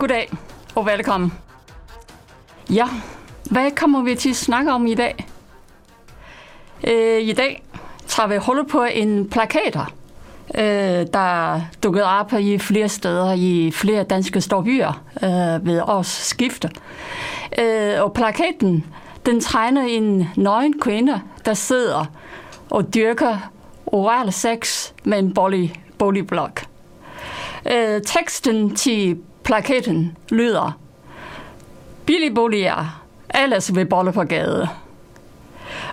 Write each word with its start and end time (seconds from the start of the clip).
Goddag 0.00 0.32
og 0.74 0.86
velkommen. 0.86 1.32
Ja, 2.70 2.88
hvad 3.50 3.70
kommer 3.70 4.02
vi 4.02 4.14
til 4.14 4.30
at 4.30 4.36
snakke 4.36 4.72
om 4.72 4.86
i 4.86 4.94
dag? 4.94 5.26
Øh, 6.84 7.20
I 7.22 7.32
dag 7.32 7.62
tager 8.06 8.26
vi 8.26 8.36
hul 8.36 8.68
på 8.68 8.82
en 8.82 9.30
plakater, 9.30 9.92
øh, 10.54 11.06
der 11.12 11.60
dukkede 11.82 12.04
op 12.04 12.32
i 12.32 12.58
flere 12.58 12.88
steder 12.88 13.32
i 13.32 13.70
flere 13.74 14.02
danske 14.02 14.40
storbyer 14.40 15.02
øh, 15.22 15.66
ved 15.66 15.82
års 15.86 16.06
skifte. 16.06 16.70
Øh, 17.58 18.02
og 18.02 18.12
plakaten, 18.12 18.86
den 19.26 19.40
tegner 19.40 19.82
en 19.82 20.28
nøgen 20.36 20.80
kvinde, 20.80 21.20
der 21.44 21.54
sidder 21.54 22.04
og 22.70 22.94
dyrker 22.94 23.50
oral 23.86 24.32
sex 24.32 24.92
med 25.04 25.18
en 25.18 25.34
bolig, 25.34 25.74
boligblok. 25.98 26.64
Øh, 27.72 28.02
teksten 28.02 28.76
til 28.76 29.18
Plaketten 29.50 30.16
lyder 30.28 30.78
Billigboliger, 32.06 33.02
alles 33.28 33.70
ved 33.70 33.74
vil 33.74 33.86
bolle 33.86 34.12
på 34.12 34.24
gade. 34.24 34.68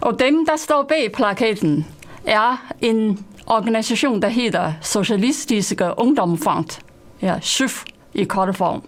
Og 0.02 0.20
dem, 0.20 0.46
der 0.46 0.56
står 0.56 0.84
bag 0.84 1.12
plaketten, 1.12 1.88
er 2.26 2.72
en 2.82 3.26
organisation, 3.46 4.22
der 4.22 4.28
hedder 4.28 4.74
Socialistiske 4.82 5.92
Ungdomsfond. 5.98 6.82
Ja, 7.22 7.40
SYF 7.42 7.84
i 8.14 8.24
korte 8.24 8.54
form. 8.54 8.84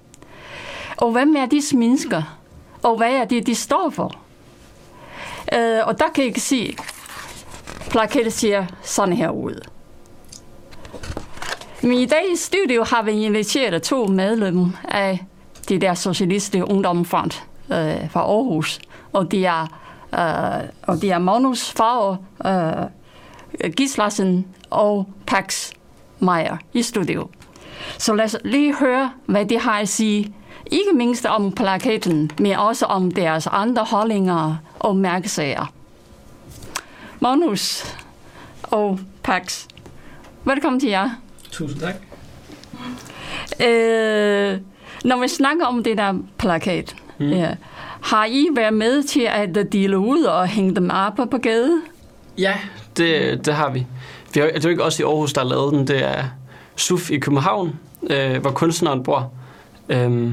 Og 0.98 1.11
hvem 1.11 1.36
er 1.36 1.45
disse 1.45 1.78
mennesker? 1.78 2.38
Og 2.83 2.98
hvad 2.98 3.11
er 3.11 3.26
det, 3.26 3.48
de 3.48 3.56
står 3.56 3.89
for? 3.89 4.16
Øh, 5.54 5.88
og 5.88 6.00
der 6.00 6.09
kan 6.16 6.23
jeg 6.23 6.42
se, 6.42 6.76
plaketten 7.89 8.31
ser 8.31 8.66
sådan 8.81 9.14
her 9.14 9.30
ud. 9.30 9.61
Men 11.81 11.91
i 11.91 12.05
dag 12.05 12.31
i 12.33 12.35
studio 12.35 12.83
har 12.83 13.03
vi 13.03 13.11
inviteret 13.11 13.83
to 13.83 14.08
medlemmer 14.08 14.69
af 14.83 15.25
det 15.69 15.81
der 15.81 15.94
Socialistiske 15.94 16.69
Ungdomsfond 16.69 17.31
øh, 17.71 18.11
fra 18.11 18.19
Aarhus. 18.19 18.80
Og 19.13 19.31
det 19.31 19.45
er, 19.45 19.61
øh, 20.13 20.69
og 20.81 21.02
det 21.02 21.11
er 21.11 21.19
Magnus 21.19 21.71
Favre 21.71 22.17
øh, 22.45 23.71
Gislasen 23.71 24.47
og 24.69 25.09
Pax 25.27 25.71
Meyer 26.19 26.58
i 26.73 26.81
studio. 26.81 27.27
Så 27.97 28.14
lad 28.14 28.25
os 28.25 28.38
lige 28.45 28.75
høre, 28.75 29.11
hvad 29.25 29.45
de 29.45 29.59
har 29.59 29.80
at 29.80 29.89
sige. 29.89 30.33
Ikke 30.71 30.91
mindst 30.95 31.25
om 31.25 31.52
plakaten, 31.52 32.31
men 32.39 32.55
også 32.55 32.86
om 32.86 33.11
deres 33.11 33.47
andre 33.47 33.83
holdninger 33.83 34.55
og 34.80 34.95
mærkesager. 34.95 35.73
Magnus 37.19 37.95
og 38.64 38.99
Pax, 39.23 39.66
velkommen 40.45 40.80
til 40.80 40.89
jer. 40.89 41.09
Tusind 41.52 41.81
tak. 41.81 41.95
Øh, 43.67 44.58
når 45.03 45.22
vi 45.22 45.28
snakker 45.28 45.66
om 45.66 45.83
det 45.83 45.97
der 45.97 46.14
plakat, 46.38 46.95
mm. 47.20 47.30
ja, 47.30 47.55
har 48.02 48.26
I 48.26 48.48
været 48.55 48.73
med 48.73 49.04
til 49.04 49.27
at 49.30 49.71
dele 49.71 49.98
ud 49.98 50.23
og 50.23 50.48
hænge 50.48 50.76
dem 50.76 50.89
op 50.93 51.30
på 51.32 51.37
gaden? 51.37 51.82
Ja, 52.37 52.54
det, 52.98 53.45
det 53.45 53.54
har 53.54 53.70
vi. 53.70 53.86
vi 54.33 54.39
har, 54.39 54.48
det 54.48 54.55
er 54.55 54.61
jo 54.64 54.70
ikke 54.70 54.83
også 54.83 55.04
i 55.04 55.05
Aarhus, 55.05 55.33
der 55.33 55.42
har 55.42 55.48
lavet 55.48 55.73
den. 55.73 55.87
Det 55.87 56.05
er 56.05 56.23
SUF 56.76 57.11
i 57.11 57.20
København, 57.20 57.80
øh, 58.10 58.42
hvor 58.42 58.52
kunstneren 58.52 59.04
bor, 59.04 59.31
øh, 59.89 60.31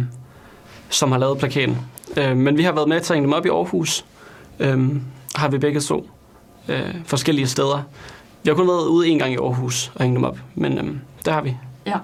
som 0.88 1.12
har 1.12 1.18
lavet 1.18 1.38
plakaten. 1.38 1.78
Øh, 2.16 2.36
men 2.36 2.58
vi 2.58 2.62
har 2.62 2.72
været 2.72 2.88
med 2.88 3.00
til 3.00 3.12
at 3.12 3.16
hænge 3.16 3.26
dem 3.26 3.32
op 3.32 3.46
i 3.46 3.48
Aarhus. 3.48 4.04
Øh, 4.60 4.88
har 5.34 5.48
vi 5.48 5.58
begge 5.58 5.80
to 5.80 6.10
øh, 6.68 6.94
forskellige 7.04 7.46
steder. 7.46 7.82
Vi 8.42 8.48
har 8.48 8.54
kun 8.54 8.68
været 8.68 8.86
ude 8.86 9.08
en 9.08 9.18
gang 9.18 9.32
i 9.32 9.36
Aarhus 9.36 9.92
og 9.94 10.02
hænge 10.02 10.16
dem 10.16 10.24
op, 10.24 10.38
men 10.54 10.78
øh, 10.78 10.96
det 11.26 11.34
har 11.34 11.40
vi. 11.40 11.56
Ja. 11.86 11.96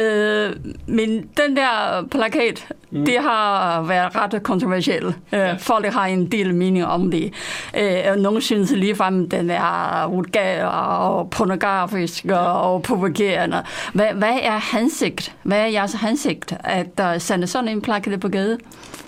Øh, 0.00 0.56
men 0.86 1.28
den 1.36 1.56
der 1.56 2.04
plakat, 2.10 2.66
mm. 2.90 3.04
det 3.04 3.16
har 3.20 3.82
været 3.82 4.16
ret 4.16 4.42
kontroversielt. 4.42 5.06
Øh, 5.06 5.12
ja. 5.32 5.54
Folk 5.54 5.86
har 5.86 6.06
en 6.06 6.32
del 6.32 6.54
mening 6.54 6.86
om 6.86 7.10
det. 7.10 7.32
Øh, 7.78 8.16
nogle 8.16 8.42
synes 8.42 8.70
ligefrem, 8.70 9.30
den 9.30 9.50
er 9.50 10.08
vulgær 10.08 10.66
og 10.66 11.30
pornografisk 11.30 12.24
og 12.24 12.82
provokerende. 12.82 13.62
Hvad, 13.92 14.06
hvad 14.14 14.38
er 14.42 14.78
hensigt? 14.78 15.34
Hvad 15.42 15.58
er 15.58 15.66
jeres 15.66 15.92
hensigt, 15.92 16.54
at 16.64 16.98
der 16.98 17.18
sender 17.18 17.46
sådan 17.46 17.68
en 17.68 17.82
plakat 17.82 18.20
på 18.20 18.28
gaden? 18.28 18.58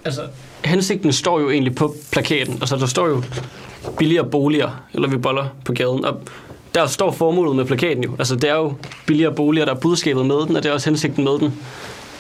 Altså, 0.04 0.20
hensigten 0.64 1.12
står 1.12 1.40
jo 1.40 1.50
egentlig 1.50 1.74
på 1.74 1.94
plakaten. 2.12 2.54
Altså, 2.54 2.76
der 2.76 2.86
står 2.86 3.08
jo 3.08 3.22
billigere 3.98 4.24
boliger, 4.30 4.84
eller 4.94 5.08
vi 5.08 5.16
boller 5.16 5.46
på 5.64 5.72
gaden. 5.72 6.04
Og 6.04 6.20
der 6.74 6.86
står 6.86 7.10
formålet 7.10 7.56
med 7.56 7.64
plakaten 7.64 8.04
jo. 8.04 8.16
Altså, 8.18 8.36
det 8.36 8.50
er 8.50 8.54
jo 8.54 8.74
billigere 9.06 9.34
boliger, 9.34 9.64
der 9.64 9.74
er 9.74 9.80
budskabet 9.80 10.26
med 10.26 10.46
den, 10.46 10.56
og 10.56 10.62
det 10.62 10.68
er 10.68 10.72
også 10.72 10.90
hensigten 10.90 11.24
med 11.24 11.38
den. 11.38 11.60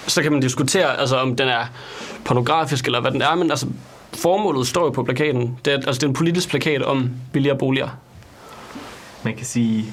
Så 0.06 0.22
kan 0.22 0.32
man 0.32 0.40
diskutere, 0.40 1.00
altså, 1.00 1.16
om 1.16 1.36
den 1.36 1.48
er 1.48 1.64
pornografisk, 2.24 2.84
eller 2.84 3.00
hvad 3.00 3.10
den 3.10 3.22
er, 3.22 3.34
men 3.34 3.50
altså, 3.50 3.66
formålet 4.12 4.66
står 4.66 4.84
jo 4.84 4.90
på 4.90 5.02
plakaten. 5.02 5.58
Det 5.64 5.72
er, 5.72 5.76
altså, 5.76 5.92
det 5.92 6.02
er 6.02 6.08
en 6.08 6.14
politisk 6.14 6.48
plakat 6.48 6.82
om 6.82 7.10
billigere 7.32 7.58
boliger. 7.58 7.88
Man 9.22 9.36
kan 9.36 9.46
sige, 9.46 9.84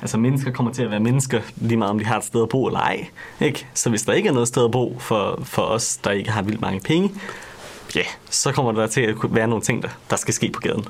altså 0.00 0.18
mennesker 0.18 0.50
kommer 0.50 0.72
til 0.72 0.82
at 0.82 0.90
være 0.90 1.00
mennesker, 1.00 1.40
lige 1.56 1.76
meget 1.76 1.90
om 1.90 1.98
de 1.98 2.04
har 2.04 2.18
et 2.18 2.24
sted 2.24 2.42
at 2.42 2.48
bo 2.48 2.66
eller 2.66 2.80
ej. 2.80 3.06
Ikke? 3.40 3.66
Så 3.74 3.90
hvis 3.90 4.02
der 4.02 4.12
ikke 4.12 4.28
er 4.28 4.32
noget 4.32 4.48
sted 4.48 4.64
at 4.64 4.70
bo 4.70 4.96
for, 4.98 5.40
for 5.44 5.62
os, 5.62 5.96
der 5.96 6.10
ikke 6.10 6.30
har 6.30 6.42
vildt 6.42 6.60
mange 6.60 6.80
penge, 6.80 7.12
ja, 7.94 8.02
så 8.30 8.52
kommer 8.52 8.72
der 8.72 8.86
til 8.86 9.00
at 9.00 9.14
være 9.28 9.48
nogle 9.48 9.62
ting, 9.62 9.82
der, 9.82 9.88
der 10.10 10.16
skal 10.16 10.34
ske 10.34 10.50
på 10.54 10.60
gaden. 10.60 10.84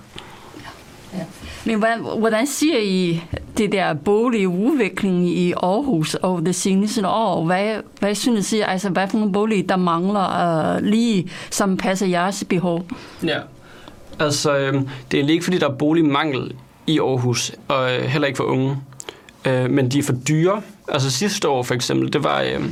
Men 1.65 1.79
hvordan, 1.79 1.99
hvordan 2.19 2.47
siger 2.47 2.79
I 2.79 3.23
det 3.59 3.73
der 3.73 3.95
boligudvikling 3.95 5.29
i 5.29 5.53
Aarhus 5.53 6.15
over 6.15 6.41
det 6.41 6.55
seneste 6.55 7.09
år? 7.09 7.45
Hvad, 7.45 7.77
hvad 8.01 8.15
synes 8.15 8.53
I, 8.53 8.61
altså 8.61 8.89
hvad 8.89 9.09
for 9.09 9.19
nogle 9.19 9.33
bolige, 9.33 9.63
der 9.63 9.77
mangler 9.77 10.77
uh, 10.77 10.85
lige, 10.85 11.31
som 11.51 11.77
passer 11.77 12.07
jeres 12.07 12.45
behov? 12.49 12.87
Ja, 13.25 13.39
altså 14.19 14.57
øh, 14.57 14.75
det 15.11 15.21
er 15.21 15.29
ikke 15.29 15.45
fordi, 15.45 15.59
der 15.59 15.69
er 15.69 15.75
boligmangel 15.75 16.53
i 16.87 16.99
Aarhus, 16.99 17.53
og 17.69 17.97
øh, 17.97 18.03
heller 18.03 18.29
ikke 18.29 18.37
for 18.37 18.45
unge. 18.45 18.77
Øh, 19.45 19.71
men 19.71 19.89
de 19.89 19.99
er 19.99 20.03
for 20.03 20.13
dyre. 20.13 20.63
Altså 20.89 21.11
sidste 21.11 21.49
år 21.49 21.63
for 21.63 21.75
eksempel, 21.75 22.13
det 22.13 22.25
var 22.25 22.41
øh, 22.41 22.65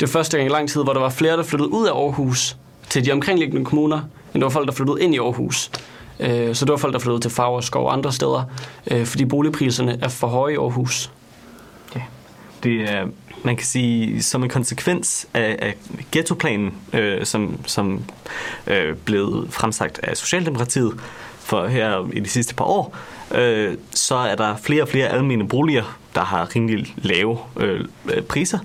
det 0.00 0.08
første 0.08 0.36
gang 0.36 0.50
i 0.50 0.52
lang 0.52 0.68
tid, 0.68 0.82
hvor 0.82 0.92
der 0.92 1.00
var 1.00 1.10
flere, 1.10 1.36
der 1.36 1.42
flyttede 1.42 1.72
ud 1.72 1.86
af 1.86 1.92
Aarhus 1.92 2.56
til 2.88 3.04
de 3.04 3.12
omkringliggende 3.12 3.64
kommuner, 3.64 4.00
end 4.34 4.40
der 4.40 4.44
var 4.44 4.50
folk, 4.50 4.66
der 4.66 4.72
flyttede 4.72 5.02
ind 5.02 5.14
i 5.14 5.18
Aarhus. 5.18 5.70
Øh, 6.22 6.54
så 6.54 6.64
det 6.64 6.72
var 6.72 6.78
folk, 6.78 6.92
der 6.92 6.98
flyttede 6.98 7.20
til 7.20 7.30
Fagerskov 7.30 7.86
og 7.86 7.92
andre 7.92 8.12
steder, 8.12 8.44
øh, 8.90 9.06
fordi 9.06 9.24
boligpriserne 9.24 9.98
er 10.02 10.08
for 10.08 10.26
høje 10.26 10.52
i 10.52 10.56
Aarhus. 10.56 11.10
Ja, 11.94 12.00
det 12.62 12.90
er, 12.90 13.06
man 13.44 13.56
kan 13.56 13.66
sige, 13.66 14.22
som 14.22 14.42
en 14.42 14.48
konsekvens 14.48 15.26
af, 15.34 15.56
af 15.58 15.76
ghettoplanen, 16.12 16.74
øh, 16.92 17.24
som, 17.24 17.58
som 17.66 18.04
øh, 18.66 18.96
blev 18.96 19.46
fremsagt 19.50 20.00
af 20.02 20.16
Socialdemokratiet 20.16 20.92
for 21.38 21.66
her 21.66 22.08
i 22.12 22.20
de 22.20 22.28
sidste 22.28 22.54
par 22.54 22.64
år, 22.64 22.96
øh, 23.34 23.74
så 23.90 24.14
er 24.14 24.34
der 24.34 24.56
flere 24.56 24.82
og 24.82 24.88
flere 24.88 25.08
almene 25.08 25.48
boliger, 25.48 25.98
der 26.14 26.20
har 26.20 26.56
rimelig 26.56 26.94
lave 26.96 27.38
øh, 27.56 27.84
øh 28.12 28.22
priser, 28.22 28.58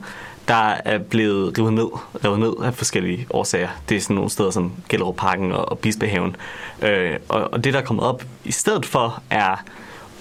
der 0.47 0.75
er 0.85 0.97
blevet 0.97 1.59
revet 1.59 1.73
ned, 1.73 1.87
revet 2.25 2.39
ned 2.39 2.53
af 2.63 2.73
forskellige 2.73 3.27
årsager. 3.29 3.69
Det 3.89 3.97
er 3.97 4.01
sådan 4.01 4.15
nogle 4.15 4.29
steder 4.29 4.51
som 4.51 4.71
Gellerup 4.89 5.15
Parken 5.15 5.51
og, 5.51 5.69
og 5.69 5.79
Bispehaven. 5.79 6.35
Øh, 6.81 7.15
og, 7.29 7.53
og 7.53 7.63
det, 7.63 7.73
der 7.73 7.79
er 7.79 7.83
kommet 7.83 8.05
op 8.05 8.23
i 8.45 8.51
stedet 8.51 8.85
for, 8.85 9.21
er 9.29 9.63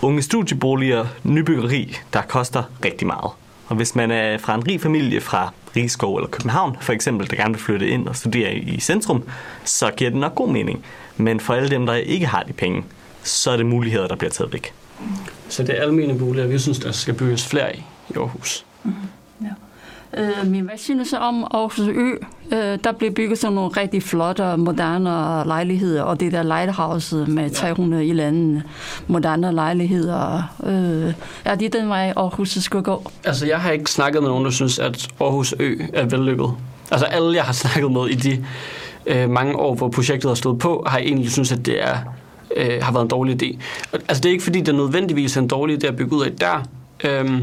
unge 0.03 0.23
studieboliger, 0.23 1.07
nybyggeri, 1.25 1.97
der 2.13 2.23
koster 2.23 2.63
rigtig 2.85 3.07
meget. 3.07 3.31
Og 3.69 3.77
hvis 3.77 3.95
man 3.95 4.11
er 4.11 4.39
fra 4.39 4.55
en 4.55 4.69
rig 4.69 4.81
familie 4.81 5.21
fra 5.21 5.53
Rigskov 5.77 6.17
eller 6.17 6.29
København, 6.29 6.77
for 6.81 6.93
eksempel, 6.93 7.31
der 7.31 7.37
gerne 7.37 7.55
vil 7.55 7.63
flytte 7.63 7.89
ind 7.89 8.09
og 8.09 8.17
studere 8.17 8.55
i 8.55 8.81
centrum, 8.81 9.23
så 9.65 9.91
giver 9.97 10.11
det 10.11 10.21
nok 10.21 10.35
god 10.35 10.49
mening. 10.49 10.85
Men 11.17 11.41
for 11.41 11.55
alle 11.55 11.71
dem, 11.71 11.87
der 11.87 11.95
ikke 11.95 12.27
har 12.27 12.43
de 12.43 12.53
penge, 12.53 12.85
så 13.23 13.51
er 13.51 13.57
det 13.57 13.67
muligheder, 13.67 14.09
der 14.09 14.17
bliver 14.17 14.31
taget 14.31 14.53
væk. 14.53 14.73
Så 15.49 15.63
det 15.63 15.79
er 15.79 15.83
almene 15.83 16.19
boliger, 16.19 16.47
vi 16.47 16.59
synes, 16.59 16.79
der 16.79 16.93
skal 16.93 17.15
bygges 17.15 17.47
flere 17.47 17.77
i 17.77 17.85
i 18.09 18.17
Aarhus. 18.17 18.65
Mm-hmm. 18.85 19.01
Øh, 20.17 20.69
synes 20.77 21.11
du 21.11 21.17
om 21.17 21.45
Aarhus 21.45 21.89
Ø? 21.89 22.11
Øh, 22.53 22.79
der 22.85 22.93
blev 22.99 23.13
bygget 23.13 23.39
sådan 23.39 23.55
nogle 23.55 23.71
rigtig 23.71 24.03
flotte, 24.03 24.57
moderne 24.57 25.11
lejligheder, 25.49 26.03
og 26.03 26.21
det 26.21 26.33
der 26.33 26.43
lighthouse 26.43 27.17
med 27.17 27.51
300 27.51 28.07
i 28.07 28.13
landet 28.13 28.63
moderne 29.07 29.53
lejligheder. 29.53 30.43
Øh, 30.67 31.15
er 31.45 31.55
det 31.55 31.73
den 31.73 31.89
vej, 31.89 32.13
Aarhus 32.17 32.49
skal 32.49 32.83
gå? 32.83 33.11
Altså, 33.25 33.47
jeg 33.47 33.61
har 33.61 33.71
ikke 33.71 33.91
snakket 33.91 34.23
med 34.23 34.31
nogen, 34.31 34.45
der 34.45 34.51
synes, 34.51 34.79
at 34.79 35.09
Aarhus 35.21 35.55
Ø 35.61 35.77
er 35.93 36.07
vellykket. 36.07 36.51
Altså, 36.91 37.07
alle, 37.07 37.35
jeg 37.35 37.45
har 37.45 37.53
snakket 37.53 37.93
med 37.93 38.07
i 38.07 38.15
de 38.15 38.45
øh, 39.07 39.31
mange 39.31 39.57
år, 39.57 39.75
hvor 39.75 39.89
projektet 39.89 40.31
har 40.31 40.35
stået 40.35 40.59
på, 40.59 40.85
har 40.87 40.99
egentlig 40.99 41.33
synes, 41.33 41.53
at 41.53 41.67
det 41.67 41.83
er, 41.85 41.97
øh, 42.57 42.83
har 42.83 42.93
været 42.93 43.03
en 43.03 43.11
dårlig 43.11 43.43
idé. 43.43 43.59
Altså, 43.93 44.21
det 44.21 44.27
er 44.27 44.33
ikke 44.33 44.45
fordi, 44.45 44.59
det 44.61 44.69
er 44.69 44.73
nødvendigvis 44.73 45.37
en 45.37 45.49
dårlig 45.49 45.85
idé 45.85 45.87
at 45.87 45.97
bygge 45.97 46.17
ud 46.17 46.25
af 46.25 46.33
der. 46.33 46.63
Øh, 47.05 47.43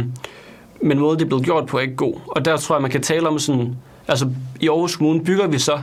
men 0.84 1.00
måden 1.00 1.20
det 1.20 1.26
er 1.26 1.30
blevet 1.30 1.46
gjort 1.46 1.66
på 1.66 1.78
er 1.78 1.82
ikke 1.82 1.96
god. 1.96 2.14
Og 2.28 2.46
der 2.46 2.58
tror 2.58 2.76
jeg, 2.76 2.82
man 2.82 2.92
kan 2.92 3.02
tale 3.02 3.28
om 3.28 3.40
sådan, 3.40 3.76
altså 4.08 4.30
i 4.60 4.68
Aarhus 4.68 4.96
Kommune 4.96 5.24
bygger 5.24 5.48
vi 5.48 5.60
så 5.60 5.80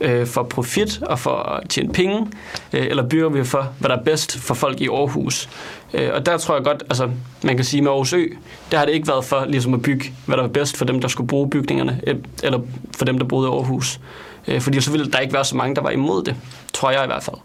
øh, 0.00 0.26
for 0.26 0.42
profit 0.42 1.02
og 1.02 1.18
for 1.18 1.30
at 1.30 1.68
tjene 1.68 1.92
penge, 1.92 2.26
øh, 2.72 2.86
eller 2.86 3.08
bygger 3.08 3.28
vi 3.28 3.44
for, 3.44 3.72
hvad 3.78 3.88
der 3.88 3.96
er 3.96 4.02
bedst 4.02 4.38
for 4.38 4.54
folk 4.54 4.80
i 4.80 4.88
Aarhus? 4.88 5.48
Øh, 5.94 6.10
og 6.14 6.26
der 6.26 6.38
tror 6.38 6.54
jeg 6.54 6.64
godt, 6.64 6.82
altså 6.82 7.10
man 7.42 7.56
kan 7.56 7.64
sige 7.64 7.82
med 7.82 7.90
Aarhus 7.90 8.12
Ø, 8.12 8.26
der 8.70 8.78
har 8.78 8.84
det 8.84 8.92
ikke 8.92 9.08
været 9.08 9.24
for 9.24 9.44
ligesom 9.44 9.74
at 9.74 9.82
bygge, 9.82 10.12
hvad 10.26 10.36
der 10.36 10.42
var 10.42 10.50
bedst 10.50 10.76
for 10.76 10.84
dem, 10.84 11.00
der 11.00 11.08
skulle 11.08 11.28
bruge 11.28 11.50
bygningerne, 11.50 12.00
øh, 12.06 12.16
eller 12.42 12.60
for 12.96 13.04
dem, 13.04 13.18
der 13.18 13.24
boede 13.24 13.48
i 13.48 13.52
Aarhus. 13.52 14.00
Øh, 14.48 14.60
fordi 14.60 14.80
så 14.80 14.90
ville 14.90 15.10
der 15.10 15.18
ikke 15.18 15.34
være 15.34 15.44
så 15.44 15.56
mange, 15.56 15.74
der 15.74 15.82
var 15.82 15.90
imod 15.90 16.22
det, 16.22 16.36
tror 16.72 16.90
jeg 16.90 17.04
i 17.04 17.06
hvert 17.06 17.22
fald. 17.22 17.36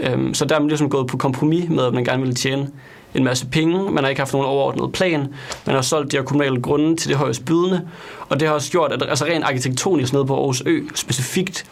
Øhm, 0.00 0.34
så 0.34 0.44
der 0.44 0.54
er 0.54 0.58
man 0.58 0.68
ligesom 0.68 0.90
gået 0.90 1.06
på 1.06 1.16
kompromis 1.16 1.68
med, 1.68 1.84
at 1.84 1.94
man 1.94 2.04
gerne 2.04 2.20
ville 2.20 2.34
tjene 2.34 2.68
en 3.14 3.24
masse 3.24 3.46
penge, 3.46 3.90
man 3.90 4.04
har 4.04 4.08
ikke 4.08 4.20
haft 4.20 4.32
nogen 4.32 4.48
overordnet 4.48 4.92
plan, 4.92 5.28
man 5.66 5.74
har 5.74 5.82
solgt 5.82 6.12
de 6.12 6.16
her 6.16 6.24
kommunale 6.24 6.62
grunde 6.62 6.96
til 6.96 7.08
det 7.08 7.16
højeste 7.16 7.44
bydende, 7.44 7.88
og 8.28 8.40
det 8.40 8.48
har 8.48 8.54
også 8.54 8.70
gjort, 8.70 8.92
at 8.92 9.02
altså 9.08 9.24
rent 9.24 9.44
arkitektonisk 9.44 10.12
nede 10.12 10.26
på 10.26 10.34
Aarhus 10.34 10.62
Ø 10.66 10.80
specifikt, 10.94 11.66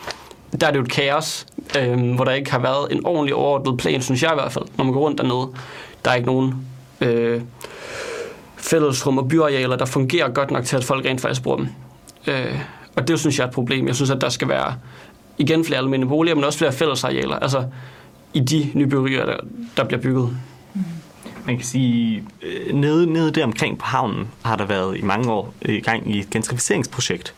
der 0.60 0.66
er 0.66 0.70
det 0.70 0.78
jo 0.78 0.82
et 0.84 0.90
kaos, 0.90 1.46
øhm, 1.78 2.14
hvor 2.14 2.24
der 2.24 2.32
ikke 2.32 2.50
har 2.50 2.58
været 2.58 2.92
en 2.92 3.06
ordentlig 3.06 3.34
overordnet 3.34 3.78
plan, 3.78 4.02
synes 4.02 4.22
jeg 4.22 4.30
i 4.32 4.34
hvert 4.34 4.52
fald, 4.52 4.64
når 4.76 4.84
man 4.84 4.94
går 4.94 5.00
rundt 5.00 5.18
dernede. 5.18 5.48
Der 6.04 6.10
er 6.10 6.14
ikke 6.14 6.26
nogen 6.26 6.54
øh, 7.00 7.40
fællesrum 8.56 9.18
og 9.18 9.28
byarealer, 9.28 9.76
der 9.76 9.84
fungerer 9.84 10.28
godt 10.28 10.50
nok 10.50 10.64
til, 10.64 10.76
at 10.76 10.84
folk 10.84 11.04
rent 11.04 11.20
faktisk 11.20 11.42
bruger 11.42 11.56
dem. 11.56 11.68
Øh, 12.26 12.58
og 12.96 13.08
det 13.08 13.20
synes 13.20 13.38
jeg 13.38 13.44
er 13.44 13.48
et 13.48 13.54
problem. 13.54 13.86
Jeg 13.86 13.94
synes, 13.94 14.10
at 14.10 14.20
der 14.20 14.28
skal 14.28 14.48
være 14.48 14.74
igen 15.38 15.64
flere 15.64 15.78
almindelige 15.78 16.08
boliger, 16.08 16.34
men 16.34 16.44
også 16.44 16.58
flere 16.58 16.72
fællesarealer. 16.72 17.36
Altså 17.38 17.64
i 18.38 18.40
de 18.40 18.70
nybyggerier, 18.74 19.26
der, 19.26 19.36
der 19.76 19.84
bliver 19.84 20.00
bygget. 20.00 20.36
Mm. 20.74 20.80
Man 21.46 21.56
kan 21.56 21.66
sige, 21.66 22.24
øh, 22.42 22.74
nede, 22.74 23.12
nede 23.12 23.30
der 23.30 23.44
omkring 23.44 23.78
på 23.78 23.86
havnen 23.86 24.28
har 24.42 24.56
der 24.56 24.64
været 24.64 24.98
i 24.98 25.02
mange 25.02 25.32
år 25.32 25.54
i 25.62 25.80
gang 25.80 26.14
i 26.14 26.18
et 26.18 26.30
gentrificeringsprojekt, 26.30 27.34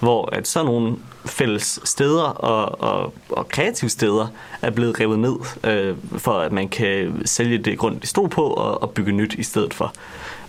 hvor 0.00 0.34
at 0.34 0.48
sådan 0.48 0.66
nogle 0.66 0.96
fælles 1.26 1.80
steder 1.84 2.22
og, 2.22 2.80
og, 2.80 3.14
og 3.30 3.48
kreative 3.48 3.90
steder 3.90 4.26
er 4.62 4.70
blevet 4.70 5.00
revet 5.00 5.18
ned, 5.18 5.36
øh, 5.64 5.96
for 6.18 6.32
at 6.32 6.52
man 6.52 6.68
kan 6.68 7.22
sælge 7.24 7.58
det 7.58 7.78
grund, 7.78 8.00
de 8.00 8.06
stod 8.06 8.28
på, 8.28 8.42
og, 8.42 8.82
og 8.82 8.90
bygge 8.90 9.12
nyt 9.12 9.34
i 9.34 9.42
stedet 9.42 9.74
for. 9.74 9.94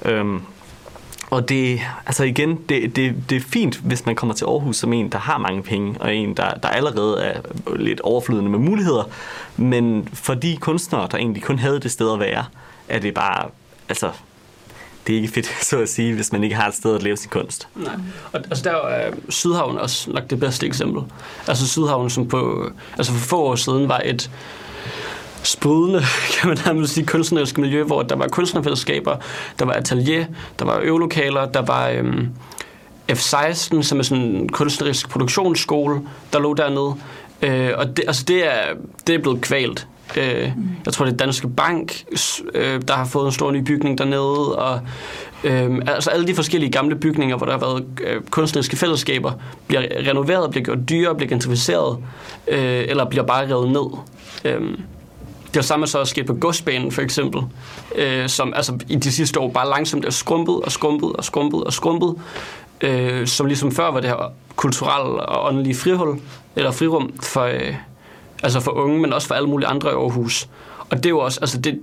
Øhm, 0.06 0.42
og 1.34 1.50
det, 1.50 1.82
altså 2.06 2.24
igen, 2.24 2.60
det, 2.70 2.96
det, 2.96 3.16
det 3.30 3.36
er 3.36 3.42
fint, 3.42 3.76
hvis 3.76 4.06
man 4.06 4.16
kommer 4.16 4.36
til 4.36 4.46
Aarhus 4.46 4.78
som 4.78 4.94
en, 4.94 5.12
der 5.12 5.18
har 5.18 5.38
mange 5.38 5.64
penge, 5.64 5.96
og 6.00 6.16
en, 6.16 6.38
der, 6.38 6.54
der 6.54 6.68
allerede 6.68 7.24
er 7.24 7.42
lidt 7.76 8.02
overflydende 8.02 8.50
med 8.50 8.60
muligheder. 8.60 9.04
Men 9.58 10.10
for 10.14 10.34
de 10.34 10.58
kunstnere, 10.58 11.08
der 11.12 11.18
egentlig 11.18 11.44
kun 11.44 11.60
havde 11.60 11.80
det 11.80 11.92
sted 11.92 12.14
at 12.14 12.20
være, 12.20 12.46
er 12.90 13.00
det 13.00 13.14
bare, 13.14 13.50
altså, 13.90 14.10
det 15.08 15.14
er 15.14 15.22
ikke 15.22 15.34
fedt, 15.34 15.46
så 15.70 15.82
at 15.82 15.90
sige, 15.90 16.16
hvis 16.16 16.32
man 16.32 16.44
ikke 16.44 16.56
har 16.56 16.68
et 16.68 16.76
sted 16.76 16.96
at 16.96 17.04
leve 17.04 17.18
sin 17.18 17.30
kunst. 17.30 17.68
Nej. 17.76 17.94
Og 18.34 18.40
altså, 18.40 18.64
der 18.64 18.86
øh, 18.86 18.94
er 18.94 19.12
Sydhavn 19.30 19.78
også 19.78 20.12
nok 20.12 20.30
det 20.30 20.40
bedste 20.40 20.66
eksempel. 20.66 21.04
Altså 21.48 21.68
Sydhavn, 21.68 22.10
som 22.10 22.28
på, 22.28 22.72
altså 22.98 23.12
for 23.12 23.20
få 23.20 23.42
år 23.42 23.56
siden 23.56 23.90
var 23.90 24.02
et 24.06 24.32
sprudende, 25.44 26.04
kan 26.40 26.50
man 26.50 26.58
nærmest 26.66 26.94
sige, 26.94 27.06
kunstnerisk 27.06 27.58
miljø, 27.58 27.84
hvor 27.84 28.02
der 28.02 28.16
var 28.16 28.28
kunstnerfællesskaber, 28.28 29.16
der 29.60 29.66
var 29.66 29.74
atelier, 29.74 30.26
der 30.60 30.66
var 30.66 30.80
øvelokaler, 30.84 31.46
der 31.46 31.62
var 31.62 31.90
øhm, 31.90 32.30
F16, 33.12 33.82
som 33.82 34.00
er 34.00 34.04
sådan 34.04 34.24
en 34.24 34.50
kunstnerisk 34.50 35.10
produktionsskole, 35.10 36.02
der 36.34 36.40
lå 36.40 36.54
dernede. 36.54 36.96
Øh, 37.42 37.72
og 37.78 37.98
det, 37.98 38.06
altså 38.08 38.24
det, 38.28 38.46
er, 38.46 38.62
det 39.08 39.16
er 39.16 39.20
blevet 39.20 39.42
kvalt. 39.42 39.88
Øh, 40.18 40.52
jeg 40.86 40.94
tror, 40.94 41.06
det 41.06 41.14
er 41.14 41.18
Danske 41.18 41.48
Bank, 41.48 42.04
øh, 42.54 42.82
der 42.88 42.94
har 42.94 43.06
fået 43.06 43.26
en 43.26 43.32
stor 43.32 43.52
ny 43.52 43.62
bygning 43.62 43.98
dernede, 43.98 44.56
og 44.56 44.80
øh, 45.44 45.80
altså 45.88 46.10
alle 46.10 46.28
de 46.28 46.36
forskellige 46.36 46.72
gamle 46.72 46.96
bygninger, 46.96 47.38
hvor 47.38 47.46
der 47.46 47.54
har 47.54 47.60
været 47.60 47.86
øh, 48.04 48.22
kunstneriske 48.30 48.76
fællesskaber, 48.76 49.32
bliver 49.68 49.82
renoveret, 50.10 50.52
bliver 50.52 50.64
gjort 50.64 50.90
dyrere, 50.90 51.16
bliver 51.16 51.30
gentrificeret, 51.30 51.98
øh, 52.48 52.84
eller 52.88 53.06
bliver 53.06 53.26
bare 53.26 53.48
revet 53.48 53.72
ned. 53.72 53.98
Øh, 54.46 54.78
det 55.54 55.60
er 55.60 55.62
samme 55.62 55.88
så 55.88 56.00
også 56.00 56.12
sket 56.12 56.26
på 56.26 56.34
godsbanen 56.34 56.92
for 56.92 57.02
eksempel, 57.02 57.42
øh, 57.96 58.30
som 58.30 58.54
altså, 58.56 58.80
i 58.90 58.96
de 58.96 59.12
sidste 59.12 59.40
år 59.40 59.50
bare 59.50 59.70
langsomt 59.70 60.06
er 60.06 60.10
skrumpet 60.10 60.56
og 60.56 60.72
skrumpet 60.72 61.14
og 61.14 61.24
skrumpet 61.24 61.64
og 61.64 61.74
skrumpet, 61.74 62.16
øh, 62.82 63.28
som 63.28 63.46
ligesom 63.46 63.72
før 63.72 63.92
var 63.92 64.00
det 64.00 64.10
her 64.10 64.32
kulturelle 64.56 65.26
og 65.26 65.48
åndelige 65.48 65.76
frihul, 65.76 66.20
eller 66.56 66.72
frirum 66.72 67.14
for, 67.24 67.42
øh, 67.42 67.76
altså 68.44 68.60
for 68.60 68.72
unge, 68.72 69.00
men 69.00 69.14
også 69.14 69.28
for 69.28 69.36
alle 69.36 69.50
mulige 69.50 69.68
andre 69.68 69.90
i 69.90 69.94
Aarhus. 69.94 70.50
Og 70.90 70.98
det 70.98 71.06
er 71.06 71.10
jo 71.10 71.20
også, 71.20 71.40
altså 71.42 71.58
det, 71.58 71.80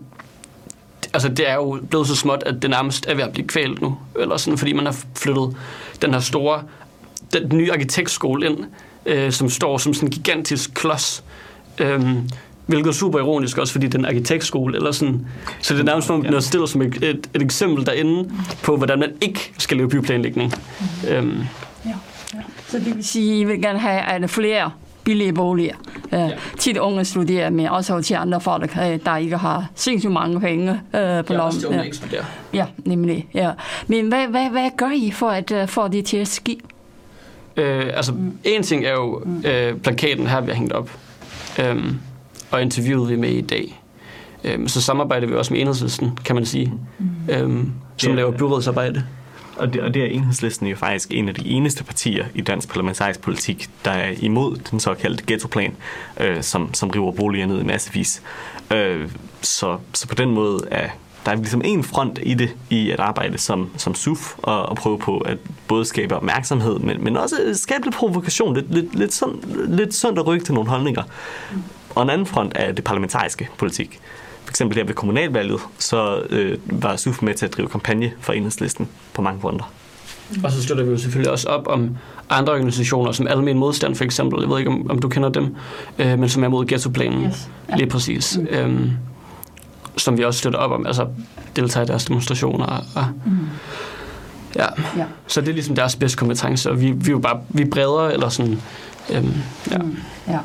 altså 1.12 1.28
det 1.28 1.50
er 1.50 1.54
jo 1.54 1.80
blevet 1.90 2.06
så 2.06 2.16
småt, 2.16 2.42
at 2.46 2.62
det 2.62 2.70
nærmest 2.70 3.06
er 3.08 3.14
ved 3.14 3.24
at 3.24 3.32
blive 3.32 3.48
kvalt 3.48 3.82
nu, 3.82 3.98
eller 4.20 4.36
sådan, 4.36 4.58
fordi 4.58 4.72
man 4.72 4.86
har 4.86 4.96
flyttet 5.16 5.56
den 6.02 6.12
her 6.12 6.20
store, 6.20 6.62
den 7.32 7.58
nye 7.58 7.72
arkitektskole 7.72 8.46
ind, 8.46 8.58
øh, 9.06 9.32
som 9.32 9.50
står 9.50 9.78
som 9.78 9.94
sådan 9.94 10.06
en 10.06 10.10
gigantisk 10.10 10.74
klods, 10.74 11.24
øh, 11.78 12.16
hvilket 12.70 12.88
er 12.88 12.94
super 12.94 13.18
ironisk 13.18 13.58
også, 13.58 13.72
fordi 13.72 13.86
det 13.86 13.94
er 13.94 13.98
en 13.98 14.04
arkitektskole, 14.04 14.76
eller 14.76 14.92
sådan. 14.92 15.26
Så 15.60 15.74
det 15.74 15.80
er 15.80 15.84
nærmest 15.84 16.06
som, 16.06 16.26
at 16.26 16.44
stiller 16.44 16.66
som 16.66 16.82
et, 16.82 17.04
et, 17.04 17.28
et 17.34 17.42
eksempel 17.42 17.86
derinde 17.86 18.30
på, 18.62 18.76
hvordan 18.76 18.98
man 18.98 19.10
ikke 19.20 19.52
skal 19.58 19.76
lave 19.76 19.88
byplanlægning. 19.88 20.52
Mm. 20.80 21.08
Øhm. 21.08 21.38
Ja, 21.84 21.90
ja. 22.34 22.40
Så 22.68 22.78
det 22.78 22.96
vil 22.96 23.04
sige, 23.04 23.32
at 23.32 23.40
I 23.40 23.44
vil 23.44 23.62
gerne 23.62 23.78
have 23.78 24.00
at 24.00 24.30
flere 24.30 24.70
billige 25.04 25.32
boliger 25.32 25.74
ja. 26.12 26.30
til 26.58 26.80
unge 26.80 27.04
studerer, 27.04 27.50
men 27.50 27.66
også 27.66 28.02
til 28.02 28.14
andre 28.14 28.40
folk, 28.40 28.74
der 29.04 29.16
ikke 29.16 29.36
har 29.36 29.66
sindssygt 29.74 30.12
mange 30.12 30.40
penge 30.40 30.70
øh, 30.70 31.24
på 31.24 31.32
lommen. 31.32 31.62
Ja, 31.70 31.82
ja. 32.12 32.24
ja, 32.54 32.66
nemlig. 32.84 33.28
Ja. 33.34 33.50
Men 33.86 34.08
hvad, 34.08 34.26
hvad, 34.26 34.50
hvad 34.50 34.70
gør 34.76 34.90
I 34.94 35.10
for 35.10 35.28
at 35.28 35.52
uh, 35.52 35.68
få 35.68 35.88
det 35.88 36.04
til 36.04 36.16
at 36.16 36.28
ske? 36.28 36.56
Øh, 37.56 37.86
altså, 37.86 38.12
mm. 38.12 38.38
en 38.44 38.62
ting 38.62 38.84
er 38.84 38.92
jo 38.92 39.22
øh, 39.44 39.76
plakaten 39.76 40.26
her, 40.26 40.40
vi 40.40 40.50
har 40.50 40.56
hængt 40.56 40.72
op. 40.72 40.90
Øhm, 41.58 41.98
og 42.50 42.62
interviewet 42.62 43.10
vi 43.10 43.16
med 43.16 43.30
i 43.30 43.40
dag. 43.40 43.82
Øhm, 44.44 44.68
så 44.68 44.80
samarbejder 44.80 45.26
vi 45.26 45.34
også 45.34 45.52
med 45.52 45.60
enhedslisten, 45.60 46.18
kan 46.24 46.36
man 46.36 46.46
sige, 46.46 46.72
mm. 46.98 47.06
øhm, 47.28 47.72
som 47.96 48.14
laver 48.14 48.30
byrådsarbejde. 48.30 49.04
Og 49.56 49.72
det, 49.72 49.82
og 49.82 49.94
det 49.94 50.02
er 50.02 50.06
enhedslisten 50.06 50.66
jo 50.66 50.76
faktisk 50.76 51.08
en 51.10 51.28
af 51.28 51.34
de 51.34 51.48
eneste 51.48 51.84
partier 51.84 52.24
i 52.34 52.40
dansk 52.40 52.68
parlamentarisk 52.68 53.20
politik, 53.20 53.70
der 53.84 53.90
er 53.90 54.14
imod 54.20 54.56
den 54.70 54.80
såkaldte 54.80 55.24
ghettoplan, 55.26 55.74
øh, 56.20 56.42
som, 56.42 56.74
som 56.74 56.90
river 56.90 57.12
boliger 57.12 57.46
ned 57.46 57.60
i 57.60 57.64
massevis. 57.64 58.22
Øh, 58.72 59.10
så, 59.42 59.78
så 59.94 60.08
på 60.08 60.14
den 60.14 60.30
måde 60.30 60.58
er 60.70 60.88
der 61.26 61.32
er 61.32 61.36
ligesom 61.36 61.62
en 61.64 61.84
front 61.84 62.18
i 62.22 62.34
det, 62.34 62.56
i 62.70 62.90
at 62.90 63.00
arbejde 63.00 63.38
som, 63.38 63.70
som 63.76 63.94
SUF, 63.94 64.34
og, 64.38 64.62
og 64.62 64.76
prøve 64.76 64.98
på 64.98 65.18
at 65.18 65.38
både 65.68 65.84
skabe 65.84 66.16
opmærksomhed, 66.16 66.78
men, 66.78 67.04
men 67.04 67.16
også 67.16 67.36
skabe 67.54 67.84
lidt 67.84 67.94
provokation, 67.94 68.54
lidt, 68.54 68.74
lidt, 68.74 68.94
lidt, 68.94 69.14
sund, 69.14 69.42
lidt 69.68 69.94
sundt 69.94 70.18
at 70.18 70.26
rykke 70.26 70.44
til 70.44 70.54
nogle 70.54 70.70
holdninger. 70.70 71.02
Og 71.94 72.02
en 72.02 72.10
anden 72.10 72.26
front 72.26 72.52
er 72.54 72.72
det 72.72 72.84
parlamentariske 72.84 73.48
politik. 73.58 74.00
For 74.44 74.50
eksempel 74.50 74.78
her 74.78 74.84
ved 74.84 74.94
kommunalvalget, 74.94 75.60
så 75.78 76.22
øh, 76.30 76.58
var 76.66 76.96
SUF 76.96 77.22
med 77.22 77.34
til 77.34 77.46
at 77.46 77.52
drive 77.52 77.68
kampagne 77.68 78.12
for 78.20 78.32
enhedslisten 78.32 78.88
på 79.14 79.22
mange 79.22 79.40
fronter. 79.40 79.72
Og 80.44 80.52
så 80.52 80.62
støtter 80.62 80.84
vi 80.84 80.90
jo 80.90 80.98
selvfølgelig 80.98 81.32
også 81.32 81.48
op 81.48 81.66
om 81.66 81.96
andre 82.30 82.52
organisationer, 82.52 83.12
som 83.12 83.26
Almen 83.26 83.58
Modstand 83.58 83.94
for 83.94 84.04
eksempel. 84.04 84.40
Jeg 84.40 84.50
ved 84.50 84.58
ikke, 84.58 84.70
om, 84.70 84.90
om 84.90 84.98
du 84.98 85.08
kender 85.08 85.28
dem, 85.28 85.54
øh, 85.98 86.18
men 86.18 86.28
som 86.28 86.44
er 86.44 86.48
mod 86.48 86.66
ghettoplanen. 86.66 87.26
Yes. 87.26 87.48
Ja. 87.68 87.76
Lige 87.76 87.88
præcis. 87.88 88.38
Mm. 88.38 88.46
Øhm, 88.50 88.90
som 89.96 90.18
vi 90.18 90.24
også 90.24 90.38
støtter 90.38 90.58
op 90.58 90.70
om, 90.70 90.86
altså 90.86 91.06
deltager 91.56 91.84
i 91.84 91.86
deres 91.86 92.04
demonstrationer. 92.04 92.66
Og, 92.94 93.06
mm. 93.26 93.38
ja. 94.56 94.66
ja. 94.96 95.04
Så 95.26 95.40
det 95.40 95.48
er 95.48 95.52
ligesom 95.52 95.74
deres 95.74 95.96
bedste 95.96 96.18
kompetence, 96.18 96.70
og 96.70 96.80
vi, 96.80 96.90
vi 96.90 97.06
er 97.06 97.10
jo 97.10 97.18
bare 97.18 97.40
vi 97.48 97.62
er 97.62 97.70
bredere, 97.70 98.12
eller 98.12 98.28
sådan, 98.28 98.60
øhm, 99.12 99.32
ja. 99.70 99.78
Mm. 99.78 99.96
ja. 100.28 100.38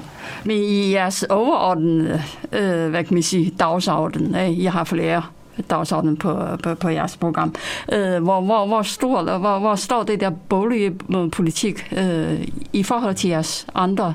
Men 0.43 0.57
i 0.57 0.91
jeres 0.91 1.23
overordnede, 1.23 2.23
øh, 2.51 2.89
hvad 2.89 3.03
kan 3.03 3.13
man 3.13 3.23
sige, 3.23 3.51
dagsorden, 3.59 4.35
øh, 4.35 4.49
I 4.49 4.65
har 4.65 4.83
flere 4.83 5.23
dagsorden 5.69 6.17
på, 6.17 6.39
på, 6.63 6.75
på 6.75 6.89
jeres 6.89 7.17
program. 7.17 7.55
Øh, 7.93 8.23
hvor, 8.23 8.41
hvor, 8.41 8.65
hvor, 8.67 8.81
stor, 8.81 9.37
hvor, 9.37 9.59
hvor 9.59 9.75
står 9.75 10.03
det 10.03 10.19
der 10.19 10.29
boligpolitik 10.29 11.93
øh, 11.97 12.47
i 12.73 12.83
forhold 12.83 13.15
til 13.15 13.29
jeres 13.29 13.67
andre 13.75 14.13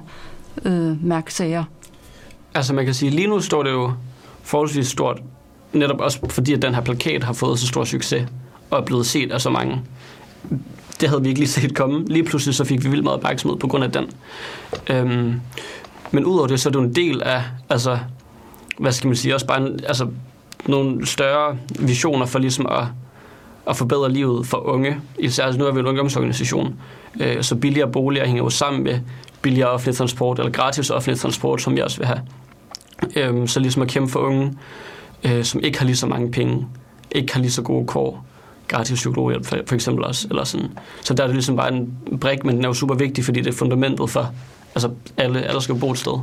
øh, 0.65 1.05
mærkesager? 1.07 1.65
Altså 2.55 2.75
man 2.75 2.85
kan 2.85 2.95
sige, 2.95 3.11
lige 3.11 3.27
nu 3.27 3.41
står 3.41 3.63
det 3.63 3.71
jo 3.71 3.93
forholdsvis 4.43 4.89
stort, 4.89 5.23
netop 5.73 6.01
også 6.01 6.19
fordi, 6.31 6.53
at 6.53 6.63
den 6.63 6.75
her 6.75 6.83
plakat 6.83 7.25
har 7.25 7.33
fået 7.33 7.59
så 7.59 7.67
stor 7.67 7.85
succes 7.85 8.27
og 8.71 8.79
er 8.79 8.83
blevet 8.85 9.07
set 9.07 9.33
af 9.33 9.41
så 9.41 9.51
mange. 9.51 9.83
Det 11.01 11.09
havde 11.09 11.23
vi 11.23 11.29
ikke 11.29 11.41
lige 11.41 11.49
set 11.49 11.75
komme. 11.75 12.05
Lige 12.07 12.25
pludselig 12.25 12.55
så 12.55 12.65
fik 12.65 12.85
vi 12.85 12.89
vildt 12.89 13.05
meget 13.05 13.17
opmærksomhed 13.17 13.59
på 13.59 13.67
grund 13.67 13.85
af 13.85 13.93
den. 13.93 14.11
Øhm, 14.91 15.41
men 16.11 16.25
udover 16.25 16.47
det, 16.47 16.61
så 16.61 16.69
er 16.69 16.71
det 16.71 16.79
jo 16.79 16.85
en 16.85 16.95
del 16.95 17.23
af, 17.23 17.43
altså, 17.69 17.99
hvad 18.79 18.93
skal 18.93 19.09
man 19.09 19.17
sige, 19.17 19.35
også 19.35 19.47
bare 19.47 19.61
en, 19.61 19.81
altså, 19.89 20.07
nogle 20.67 21.07
større 21.07 21.59
visioner 21.79 22.27
for 22.27 22.39
ligesom 22.39 22.67
at, 22.67 22.85
at 23.69 23.77
forbedre 23.77 24.13
livet 24.13 24.47
for 24.47 24.57
unge. 24.57 25.01
Især 25.19 25.45
altså, 25.45 25.59
nu 25.59 25.67
er 25.67 25.73
vi 25.73 25.81
en 25.81 25.87
ungdomsorganisation, 25.87 26.75
øh, 27.21 27.43
så 27.43 27.57
billigere 27.57 27.93
boliger 27.93 28.27
hænger 28.27 28.43
jo 28.43 28.51
sammen 28.51 28.83
med 28.83 29.01
billigere 29.43 29.71
offentlig 29.71 29.97
transport, 29.97 30.39
eller 30.39 30.53
gratis 30.53 30.91
offentlig 30.91 31.21
transport, 31.21 31.63
som 31.63 31.77
vi 31.77 31.81
også 31.81 31.99
vil 31.99 32.07
have. 32.07 32.21
Øhm, 33.17 33.47
så 33.47 33.61
ligesom 33.61 33.83
at 33.83 33.89
kæmpe 33.89 34.13
for 34.13 34.21
unge, 34.21 34.55
øh, 35.25 35.45
som 35.45 35.61
ikke 35.65 35.79
har 35.79 35.87
lige 35.87 35.97
så 35.97 36.07
mange 36.07 36.31
penge, 36.31 36.67
ikke 37.13 37.33
har 37.33 37.41
lige 37.41 37.51
så 37.51 37.63
gode 37.63 37.87
kår, 37.87 38.25
gratis 38.71 38.95
psykologhjælp 38.95 39.47
for, 39.47 39.57
for 39.67 39.75
eksempel 39.75 40.05
også. 40.05 40.27
Eller 40.31 40.45
sådan. 40.45 40.79
Så 41.03 41.15
der 41.15 41.23
er 41.23 41.27
det 41.27 41.37
ligesom 41.37 41.57
bare 41.57 41.73
en 41.73 41.99
brik, 42.21 42.45
men 42.45 42.57
den 42.57 42.65
er 42.65 42.69
jo 42.69 42.75
super 42.75 42.95
vigtig, 42.95 43.25
fordi 43.25 43.41
det 43.41 43.49
er 43.49 43.59
fundamentet 43.59 44.11
for 44.11 44.33
Altså, 44.75 44.91
alle, 45.17 45.43
alle 45.43 45.63
skal 45.63 45.75
bo 45.75 45.91
et 45.91 45.99
sted. 45.99 46.19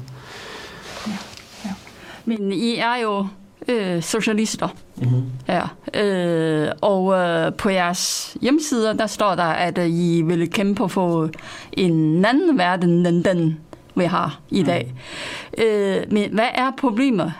Men 2.25 2.51
I 2.51 2.75
er 2.75 2.95
jo 3.03 3.27
øh, 3.67 4.01
socialister. 4.01 4.67
Mm-hmm. 4.95 5.23
Ja. 5.47 5.61
Øh, 6.01 6.71
og 6.81 7.13
øh, 7.13 7.53
på 7.53 7.69
jeres 7.69 8.37
hjemmesider, 8.41 8.93
der 8.93 9.07
står 9.07 9.35
der, 9.35 9.43
at 9.43 9.77
øh, 9.77 9.89
I 9.89 10.21
vil 10.21 10.49
kæmpe 10.49 10.89
for 10.89 11.29
en 11.73 12.25
anden 12.25 12.57
verden 12.57 13.05
end 13.05 13.23
den, 13.23 13.59
vi 13.95 14.03
har 14.03 14.39
i 14.49 14.63
dag. 14.63 14.93
Mm. 15.57 15.63
Øh, 15.63 16.03
men 16.11 16.33
hvad 16.33 16.49
er 16.53 16.71
problemet, 16.77 17.33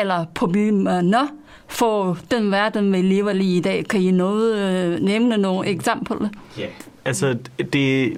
eller 0.00 0.24
problemerne 0.34 1.28
for 1.68 2.18
den 2.30 2.50
verden, 2.50 2.92
vi 2.92 3.02
lever 3.02 3.30
i 3.30 3.56
i 3.56 3.60
dag? 3.60 3.84
Kan 3.88 4.00
I 4.00 4.10
noget, 4.10 4.56
øh, 4.56 5.00
nævne 5.00 5.36
nogle 5.36 5.68
eksempler? 5.68 6.28
Ja. 6.58 6.66
Altså, 7.04 7.38
det 7.72 8.04
er 8.04 8.10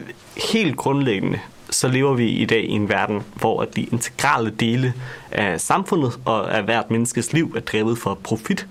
helt 0.53 0.77
grundlæggende, 0.77 1.39
så 1.71 1.89
lever 1.89 2.15
vi 2.15 2.29
i 2.29 2.45
dag 2.45 2.65
i 2.65 2.71
en 2.71 2.89
verden, 2.89 3.23
hvor 3.35 3.65
de 3.65 3.83
integrale 3.83 4.51
dele 4.51 4.95
af 5.31 5.61
samfundet 5.61 6.19
og 6.25 6.57
af 6.57 6.63
hvert 6.63 6.91
menneskes 6.91 7.33
liv 7.33 7.53
er 7.57 7.61
drevet 7.61 7.99
for 7.99 8.15
profit, 8.15 8.67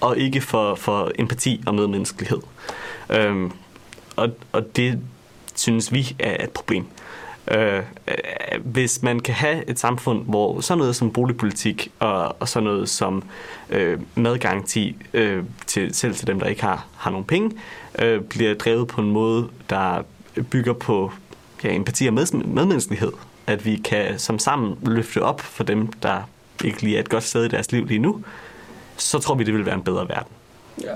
og 0.00 0.18
ikke 0.18 0.40
for, 0.40 0.74
for 0.74 1.10
empati 1.18 1.62
og 1.66 1.74
medmenneskelighed. 1.74 2.38
Øhm, 3.10 3.52
og, 4.16 4.28
og 4.52 4.76
det 4.76 5.00
synes 5.54 5.92
vi 5.92 6.16
er 6.18 6.44
et 6.44 6.50
problem. 6.50 6.86
Øh, 7.50 7.82
øh, 8.08 8.60
hvis 8.64 9.02
man 9.02 9.20
kan 9.20 9.34
have 9.34 9.70
et 9.70 9.78
samfund, 9.78 10.24
hvor 10.24 10.60
sådan 10.60 10.78
noget 10.78 10.96
som 10.96 11.12
boligpolitik 11.12 11.92
og, 11.98 12.36
og 12.40 12.48
sådan 12.48 12.64
noget 12.64 12.88
som 12.88 13.22
øh, 13.70 13.98
madgaranti 14.14 14.96
øh, 15.14 15.44
til, 15.66 15.94
selv 15.94 16.14
til 16.14 16.26
dem, 16.26 16.40
der 16.40 16.46
ikke 16.46 16.62
har, 16.62 16.86
har 16.96 17.10
nogen 17.10 17.24
penge, 17.24 17.50
øh, 17.98 18.20
bliver 18.20 18.54
drevet 18.54 18.88
på 18.88 19.00
en 19.00 19.10
måde, 19.10 19.48
der 19.70 20.02
bygger 20.50 20.72
på 20.72 21.12
ja, 21.64 21.74
empati 21.74 22.06
og 22.06 22.14
med, 22.14 22.26
medmenneskelighed. 22.32 23.12
At 23.46 23.64
vi 23.64 23.76
kan 23.76 24.18
som 24.18 24.38
sammen 24.38 24.78
løfte 24.82 25.22
op 25.22 25.40
for 25.40 25.64
dem, 25.64 25.86
der 25.86 26.22
ikke 26.64 26.82
lige 26.82 26.96
er 26.96 27.00
et 27.00 27.08
godt 27.08 27.24
sted 27.24 27.44
i 27.44 27.48
deres 27.48 27.72
liv 27.72 27.86
lige 27.86 27.98
nu, 27.98 28.22
så 28.96 29.18
tror 29.18 29.34
vi, 29.34 29.44
det 29.44 29.54
vil 29.54 29.66
være 29.66 29.74
en 29.74 29.82
bedre 29.82 30.08
verden. 30.08 30.32
Ja. 30.82 30.92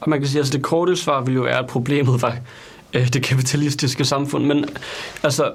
Og 0.00 0.10
man 0.10 0.18
kan 0.18 0.28
sige, 0.28 0.38
at 0.38 0.40
altså, 0.40 0.52
det 0.52 0.64
korte 0.64 0.96
svar 0.96 1.20
vil 1.20 1.34
jo 1.34 1.42
være, 1.42 1.58
at 1.58 1.66
problemet 1.66 2.22
var 2.22 2.36
øh, 2.94 3.08
det 3.08 3.22
kapitalistiske 3.22 4.04
samfund. 4.04 4.44
Men 4.44 4.64
altså, 5.22 5.52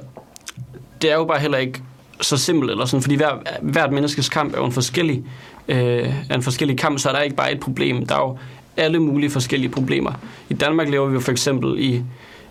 det 1.01 1.11
er 1.11 1.15
jo 1.15 1.25
bare 1.25 1.39
heller 1.39 1.57
ikke 1.57 1.81
så 2.21 2.37
simpelt, 2.37 2.71
eller 2.71 2.85
sådan, 2.85 3.01
fordi 3.01 3.15
hver, 3.15 3.31
hvert 3.61 3.91
menneskes 3.91 4.29
kamp 4.29 4.53
er 4.53 4.57
jo 4.57 4.65
en 4.65 4.71
forskellig, 4.71 5.23
øh, 5.67 6.13
er 6.29 6.35
en 6.35 6.43
forskellig 6.43 6.77
kamp, 6.77 6.99
så 6.99 7.09
er 7.09 7.13
der 7.13 7.21
ikke 7.21 7.35
bare 7.35 7.51
et 7.51 7.59
problem. 7.59 8.05
Der 8.05 8.15
er 8.15 8.19
jo 8.19 8.37
alle 8.77 8.99
mulige 8.99 9.29
forskellige 9.29 9.71
problemer. 9.71 10.11
I 10.49 10.53
Danmark 10.53 10.89
lever 10.89 11.07
vi 11.07 11.13
jo 11.13 11.19
for 11.19 11.31
eksempel 11.31 11.79
i, 11.79 12.03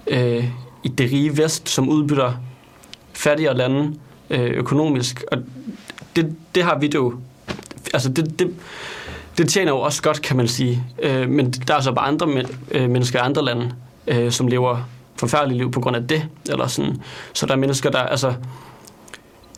øh, 0.06 0.44
i 0.84 0.88
det 0.88 1.12
rige 1.12 1.36
vest, 1.36 1.68
som 1.68 1.88
udbytter 1.88 2.32
fattigere 3.14 3.56
lande 3.56 3.94
øh, 4.30 4.50
økonomisk, 4.50 5.24
og 5.32 5.38
det, 6.16 6.36
det 6.54 6.62
har 6.62 6.78
vi 6.78 6.86
det 6.86 6.94
jo, 6.94 7.14
altså 7.94 8.08
det, 8.08 8.38
det, 8.38 8.54
det 9.38 9.48
tjener 9.48 9.72
jo 9.72 9.78
også 9.80 10.02
godt, 10.02 10.22
kan 10.22 10.36
man 10.36 10.48
sige. 10.48 10.84
Øh, 11.02 11.28
men 11.28 11.50
der 11.50 11.74
er 11.74 11.80
så 11.80 11.92
bare 11.92 12.06
andre 12.06 12.26
men, 12.26 12.46
øh, 12.70 12.90
mennesker 12.90 13.18
i 13.18 13.22
andre 13.22 13.44
lande, 13.44 13.72
øh, 14.06 14.32
som 14.32 14.46
lever 14.46 14.88
forfærdelige 15.16 15.58
liv 15.58 15.70
på 15.70 15.80
grund 15.80 15.96
af 15.96 16.08
det. 16.08 16.28
Eller 16.50 16.66
sådan. 16.66 17.02
Så 17.32 17.46
der 17.46 17.52
er 17.52 17.56
mennesker, 17.56 17.90
der... 17.90 17.98
Altså, 17.98 18.34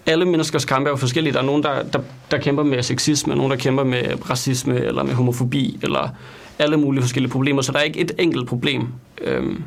alle 0.07 0.25
menneskers 0.25 0.65
kampe 0.65 0.89
er 0.89 0.93
jo 0.93 0.97
forskellige. 0.97 1.33
Der 1.33 1.39
er 1.39 1.45
nogen, 1.45 1.63
der, 1.63 1.83
der, 1.83 1.99
der 2.31 2.39
kæmper 2.39 2.63
med 2.63 2.83
sexisme, 2.83 3.35
nogen, 3.35 3.51
der 3.51 3.57
kæmper 3.57 3.85
med 3.85 4.31
racisme, 4.31 4.81
eller 4.81 5.03
med 5.03 5.15
homofobi, 5.15 5.79
eller 5.83 6.09
alle 6.59 6.77
mulige 6.77 7.03
forskellige 7.03 7.33
problemer. 7.33 7.63
Så 7.63 7.73
der 7.73 7.79
er 7.79 7.83
ikke 7.83 8.01
et 8.01 8.13
enkelt 8.19 8.49
problem. 8.49 8.89
Øhm, 9.21 9.63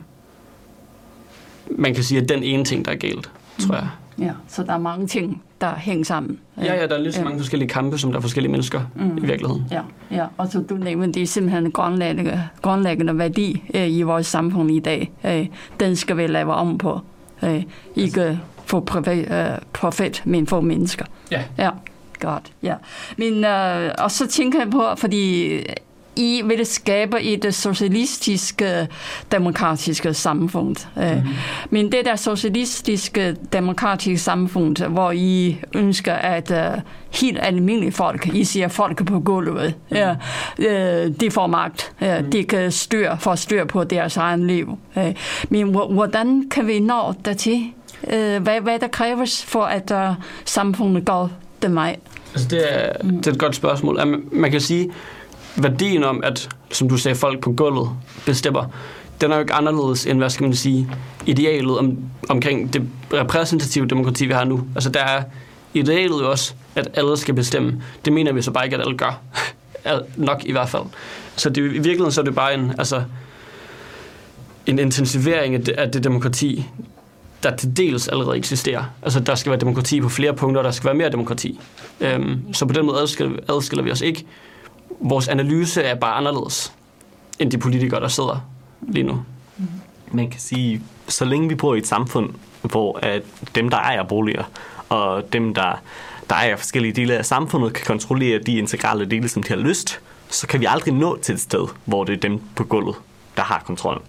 man 1.71 1.93
kan 1.93 2.03
sige, 2.03 2.21
at 2.21 2.29
den 2.29 2.43
ene 2.43 2.65
ting, 2.65 2.85
der 2.85 2.91
er 2.91 2.95
galt, 2.95 3.31
tror 3.59 3.75
jeg. 3.75 3.87
Ja, 4.19 4.31
så 4.47 4.63
der 4.63 4.73
er 4.73 4.77
mange 4.77 5.07
ting, 5.07 5.43
der 5.61 5.75
hænger 5.75 6.05
sammen. 6.05 6.39
Ja, 6.57 6.75
ja, 6.75 6.87
der 6.87 6.95
er 6.95 6.99
lige 6.99 7.13
så 7.13 7.23
mange 7.23 7.39
forskellige 7.39 7.69
kampe, 7.69 7.97
som 7.97 8.11
der 8.11 8.17
er 8.17 8.21
forskellige 8.21 8.51
mennesker 8.51 8.81
mm. 8.95 9.17
i 9.17 9.21
virkeligheden. 9.21 9.67
Ja, 9.71 9.81
ja, 10.11 10.25
og 10.37 10.47
så 10.51 10.59
du 10.59 10.75
nævner, 10.75 11.05
det 11.05 11.21
er 11.21 11.27
simpelthen 11.27 11.71
grundlæggende, 11.71 12.43
grundlæggende 12.61 13.17
værdi 13.17 13.63
øh, 13.73 13.91
i 13.91 14.01
vores 14.01 14.27
samfund 14.27 14.71
i 14.71 14.79
dag. 14.79 15.11
Øh, 15.25 15.47
den 15.79 15.95
skal 15.95 16.17
vi 16.17 16.27
lave 16.27 16.53
om 16.53 16.77
på. 16.77 16.99
Øh, 17.43 17.63
ikke 17.95 18.39
for 18.65 18.79
profet, 18.79 19.31
øh, 19.31 19.57
profet, 19.73 20.21
men 20.25 20.47
for 20.47 20.61
mennesker. 20.61 21.05
Ja. 21.31 21.43
Ja, 21.57 21.69
godt. 22.19 22.51
Ja. 22.63 22.75
Men, 23.17 23.45
øh, 23.45 23.91
og 23.97 24.11
så 24.11 24.27
tænker 24.27 24.59
jeg 24.59 24.69
på, 24.69 24.83
fordi 24.97 25.51
i 26.17 26.41
vil 26.45 26.65
skabe 26.65 27.21
et 27.21 27.55
socialistiske, 27.55 28.87
demokratiske 29.31 30.13
samfund. 30.13 30.75
Mm-hmm. 30.95 31.29
Men 31.69 31.91
det 31.91 32.05
der 32.05 32.15
socialistiske, 32.15 33.35
demokratiske 33.53 34.17
samfund, 34.17 34.77
hvor 34.77 35.11
I 35.11 35.57
ønsker, 35.75 36.13
at 36.13 36.51
uh, 36.51 36.81
helt 37.21 37.39
almindelige 37.41 37.91
folk, 37.91 38.27
I 38.27 38.43
siger 38.43 38.67
folk 38.67 39.05
på 39.05 39.19
gulvet, 39.19 39.73
mm. 39.89 39.97
ja, 39.97 40.15
uh, 40.59 41.11
de 41.19 41.31
får 41.31 41.47
magt. 41.47 41.91
Uh, 42.01 42.07
mm. 42.07 42.31
De 42.31 42.43
kan 42.43 42.71
styre, 42.71 43.17
få 43.19 43.35
styr 43.35 43.65
på 43.65 43.83
deres 43.83 44.17
egen 44.17 44.47
liv. 44.47 44.77
Uh, 44.95 45.03
men 45.49 45.67
hvordan 45.69 46.49
kan 46.49 46.67
vi 46.67 46.79
nå 46.79 47.13
dertil? 47.25 47.63
Hvad, 48.39 48.61
hvad 48.61 48.79
der 48.79 48.87
kræves 48.87 49.45
for, 49.45 49.63
at 49.63 49.91
uh, 49.91 50.15
samfundet 50.45 51.05
går 51.05 51.31
den 51.61 51.75
vej? 51.75 51.95
Altså 52.33 52.47
det, 52.47 52.73
er, 52.73 52.93
det 53.03 53.27
er 53.27 53.31
et 53.31 53.39
godt 53.39 53.55
spørgsmål. 53.55 54.23
Man 54.31 54.51
kan 54.51 54.61
sige, 54.61 54.91
værdien 55.57 56.03
om, 56.03 56.23
at, 56.23 56.49
som 56.71 56.89
du 56.89 56.97
sagde, 56.97 57.15
folk 57.15 57.39
på 57.39 57.51
gulvet 57.51 57.89
bestemmer, 58.25 58.65
den 59.21 59.31
er 59.31 59.35
jo 59.35 59.41
ikke 59.41 59.53
anderledes 59.53 60.05
end, 60.05 60.17
hvad 60.17 60.29
skal 60.29 60.43
man 60.43 60.55
sige, 60.55 60.89
idealet 61.25 61.77
om, 61.77 61.97
omkring 62.29 62.73
det 62.73 62.89
repræsentative 63.13 63.87
demokrati, 63.87 64.25
vi 64.25 64.33
har 64.33 64.45
nu. 64.45 64.67
Altså 64.75 64.89
der 64.89 64.99
er 64.99 65.23
idealet 65.73 66.21
jo 66.21 66.31
også, 66.31 66.53
at 66.75 66.87
alle 66.93 67.17
skal 67.17 67.33
bestemme. 67.33 67.81
Det 68.05 68.13
mener 68.13 68.31
vi 68.31 68.41
så 68.41 68.51
bare 68.51 68.65
ikke, 68.65 68.75
at 68.75 68.81
alle 68.81 68.97
gør. 68.97 69.21
Nok 70.17 70.45
i 70.45 70.51
hvert 70.51 70.69
fald. 70.69 70.83
Så 71.35 71.49
det, 71.49 71.57
i 71.57 71.61
virkeligheden 71.61 72.11
så 72.11 72.21
er 72.21 72.25
det 72.25 72.35
bare 72.35 72.53
en, 72.53 72.73
altså, 72.77 73.03
en 74.65 74.79
intensivering 74.79 75.55
af 75.55 75.63
det, 75.63 75.71
af 75.71 75.91
det 75.91 76.03
demokrati, 76.03 76.65
der 77.43 77.55
til 77.55 77.77
dels 77.77 78.07
allerede 78.07 78.37
eksisterer. 78.37 78.83
Altså, 79.01 79.19
der 79.19 79.35
skal 79.35 79.49
være 79.49 79.59
demokrati 79.59 80.01
på 80.01 80.09
flere 80.09 80.33
punkter, 80.33 80.59
og 80.59 80.65
der 80.65 80.71
skal 80.71 80.85
være 80.85 80.95
mere 80.95 81.09
demokrati. 81.09 81.59
Øhm, 81.99 82.53
så 82.53 82.65
på 82.65 82.73
den 82.73 82.85
måde 82.85 83.01
adskiller, 83.01 83.37
adskiller 83.49 83.83
vi 83.83 83.91
os 83.91 84.01
ikke 84.01 84.25
vores 84.99 85.27
analyse 85.27 85.81
er 85.81 85.95
bare 85.95 86.13
anderledes 86.13 86.73
end 87.39 87.51
de 87.51 87.57
politikere, 87.57 88.01
der 88.01 88.07
sidder 88.07 88.49
lige 88.81 89.03
nu. 89.03 89.21
Man 90.11 90.29
kan 90.29 90.39
sige, 90.39 90.81
så 91.07 91.25
længe 91.25 91.49
vi 91.49 91.55
bor 91.55 91.75
i 91.75 91.77
et 91.77 91.87
samfund, 91.87 92.29
hvor 92.61 92.99
at 93.01 93.21
dem, 93.55 93.69
der 93.69 93.77
ejer 93.77 94.03
boliger, 94.03 94.43
og 94.89 95.33
dem, 95.33 95.53
der, 95.53 95.81
der 96.29 96.35
ejer 96.35 96.55
forskellige 96.55 96.93
dele 96.93 97.17
af 97.17 97.25
samfundet, 97.25 97.73
kan 97.73 97.85
kontrollere 97.85 98.39
de 98.39 98.57
integrale 98.57 99.05
dele, 99.05 99.27
som 99.27 99.43
de 99.43 99.49
har 99.49 99.55
lyst, 99.55 99.99
så 100.29 100.47
kan 100.47 100.59
vi 100.59 100.65
aldrig 100.69 100.93
nå 100.93 101.17
til 101.17 101.33
et 101.33 101.41
sted, 101.41 101.67
hvor 101.85 102.03
det 102.03 102.13
er 102.13 102.19
dem 102.19 102.41
på 102.55 102.63
gulvet, 102.63 102.95
der 103.37 103.43
har 103.43 103.63
kontrollen. 103.65 104.03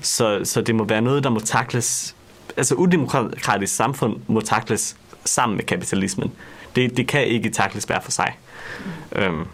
Så, 0.00 0.40
så 0.44 0.60
det 0.62 0.74
må 0.74 0.84
være 0.84 1.00
noget, 1.00 1.24
der 1.24 1.30
må 1.30 1.40
takles, 1.40 2.16
altså 2.56 2.74
udemokratisk 2.74 3.74
samfund 3.74 4.16
må 4.26 4.40
takles 4.40 4.96
sammen 5.24 5.56
med 5.56 5.64
kapitalismen. 5.64 6.32
Det, 6.76 6.96
det 6.96 7.08
kan 7.08 7.26
ikke 7.26 7.50
takles 7.50 7.84
hver 7.84 8.00
for 8.00 8.10
sig. 8.10 8.38
Øhm, 9.12 9.44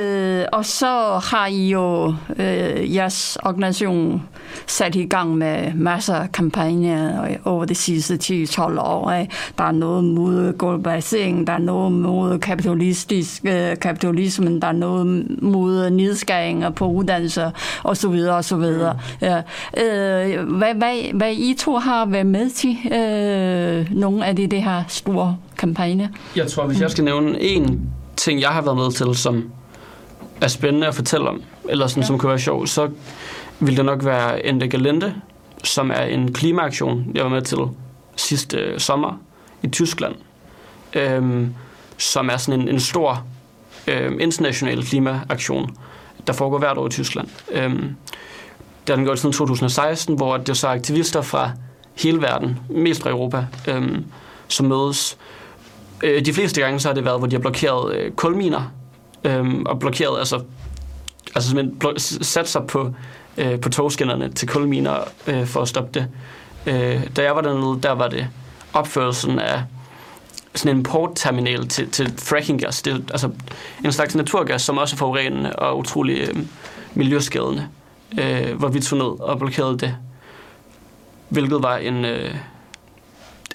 Øh, 0.00 0.44
og 0.52 0.64
så 0.64 1.20
har 1.24 1.46
I 1.46 1.68
jo 1.70 2.14
øh, 2.38 2.94
jeres 2.94 3.38
organisation 3.42 4.22
sat 4.66 4.94
i 4.94 5.06
gang 5.06 5.36
med 5.36 5.74
masser 5.74 6.14
af 6.14 6.32
kampagner 6.32 7.36
over 7.44 7.64
de 7.64 7.74
sidste 7.74 8.14
10-12 8.14 8.80
år. 8.80 9.12
Ikke? 9.12 9.32
Der 9.58 9.64
er 9.64 9.72
noget 9.72 10.04
mod 10.04 10.58
globalisering, 10.58 11.46
der 11.46 11.52
er 11.52 11.58
noget 11.58 11.92
mod 11.92 12.38
kapitalistisk, 12.38 13.42
øh, 13.44 13.76
kapitalismen, 13.76 14.62
der 14.62 14.68
er 14.68 14.72
noget 14.72 15.26
mod 15.42 15.90
nedskæringer 15.90 16.70
på 16.70 16.86
uddannelser 16.86 17.50
osv. 17.84 18.28
osv. 18.30 18.64
Ja. 19.20 19.36
Øh, 19.76 20.48
hvad, 20.48 20.74
hvad, 20.74 21.12
hvad 21.14 21.32
I 21.32 21.54
to 21.58 21.78
har 21.78 22.06
været 22.06 22.26
med 22.26 22.50
til 22.50 22.76
øh, 22.92 23.96
nogle 24.00 24.26
af 24.26 24.36
de, 24.36 24.46
de 24.46 24.60
her 24.60 24.82
store 24.88 25.36
kampagner? 25.58 26.08
Jeg 26.36 26.46
tror, 26.46 26.66
hvis 26.66 26.80
jeg 26.80 26.90
skal 26.90 27.04
nævne 27.04 27.40
en 27.40 27.90
ting, 28.16 28.40
jeg 28.40 28.50
har 28.50 28.62
været 28.62 28.76
med 28.76 28.92
til, 28.92 29.14
som 29.14 29.44
er 30.40 30.48
spændende 30.48 30.86
at 30.86 30.94
fortælle 30.94 31.28
om, 31.28 31.42
eller 31.68 31.86
sådan, 31.86 32.02
ja. 32.02 32.06
som 32.06 32.18
kunne 32.18 32.30
være 32.30 32.38
sjov, 32.38 32.66
så 32.66 32.90
vil 33.60 33.76
det 33.76 33.84
nok 33.84 34.04
være 34.04 34.46
Ende 34.46 34.68
Galente, 34.68 35.14
som 35.64 35.90
er 35.90 36.02
en 36.02 36.32
klimaaktion, 36.32 37.06
jeg 37.14 37.24
var 37.24 37.30
med 37.30 37.42
til 37.42 37.58
sidste 38.16 38.56
øh, 38.56 38.78
sommer 38.78 39.20
i 39.62 39.68
Tyskland, 39.68 40.14
øhm, 40.94 41.54
som 41.98 42.30
er 42.30 42.36
sådan 42.36 42.60
en, 42.60 42.68
en 42.68 42.80
stor 42.80 43.24
øhm, 43.86 44.20
international 44.20 44.84
klimaaktion, 44.84 45.76
der 46.26 46.32
foregår 46.32 46.58
hvert 46.58 46.78
år 46.78 46.86
i 46.86 46.90
Tyskland. 46.90 47.28
Øhm, 47.52 47.96
der 48.86 48.96
den 48.96 49.04
gået 49.04 49.18
siden 49.18 49.32
2016, 49.32 50.16
hvor 50.16 50.36
det 50.36 50.48
er 50.48 50.54
så 50.54 50.68
aktivister 50.68 51.22
fra 51.22 51.50
hele 51.96 52.22
verden, 52.22 52.58
mest 52.68 53.02
fra 53.02 53.10
Europa, 53.10 53.46
øhm, 53.68 54.04
som 54.48 54.66
mødes. 54.66 55.18
Øh, 56.02 56.24
de 56.24 56.32
fleste 56.32 56.60
gange 56.60 56.80
så 56.80 56.88
har 56.88 56.94
det 56.94 57.04
været, 57.04 57.18
hvor 57.18 57.26
de 57.26 57.36
har 57.36 57.40
blokeret 57.40 57.94
øh, 57.94 58.12
kulminer 58.12 58.72
øhm, 59.24 59.66
og 59.66 59.78
blokerede, 59.78 60.18
altså, 60.18 60.42
altså 61.34 61.50
simpelthen 61.50 61.98
sat 62.22 62.48
sig 62.48 62.66
på, 62.66 62.94
øh, 63.36 63.60
på 63.60 63.68
togskinnerne 63.68 64.32
til 64.32 64.48
kulminer 64.48 64.98
øh, 65.26 65.46
for 65.46 65.62
at 65.62 65.68
stoppe 65.68 66.00
det. 66.00 66.08
Øh, 66.66 67.16
da 67.16 67.22
jeg 67.22 67.36
var 67.36 67.40
dernede, 67.40 67.82
der 67.82 67.92
var 67.92 68.08
det 68.08 68.28
opførelsen 68.72 69.38
af 69.38 69.62
sådan 70.54 70.76
en 70.76 70.82
portterminal 70.82 71.68
til, 71.68 71.90
til 71.90 72.14
frackinggas. 72.18 72.82
Det 72.82 72.92
er 72.92 72.98
altså 73.10 73.30
en 73.84 73.92
slags 73.92 74.14
naturgas, 74.14 74.62
som 74.62 74.78
også 74.78 74.96
er 74.96 74.98
forurenende 74.98 75.56
og 75.56 75.78
utrolig 75.78 76.18
øh, 76.18 76.36
miljøskadende, 76.94 77.68
øh, 78.20 78.58
hvor 78.58 78.68
vi 78.68 78.80
tog 78.80 78.98
ned 78.98 79.20
og 79.20 79.38
blokerede 79.38 79.78
det. 79.78 79.96
Hvilket 81.28 81.62
var 81.62 81.76
en, 81.76 82.04
øh, 82.04 82.34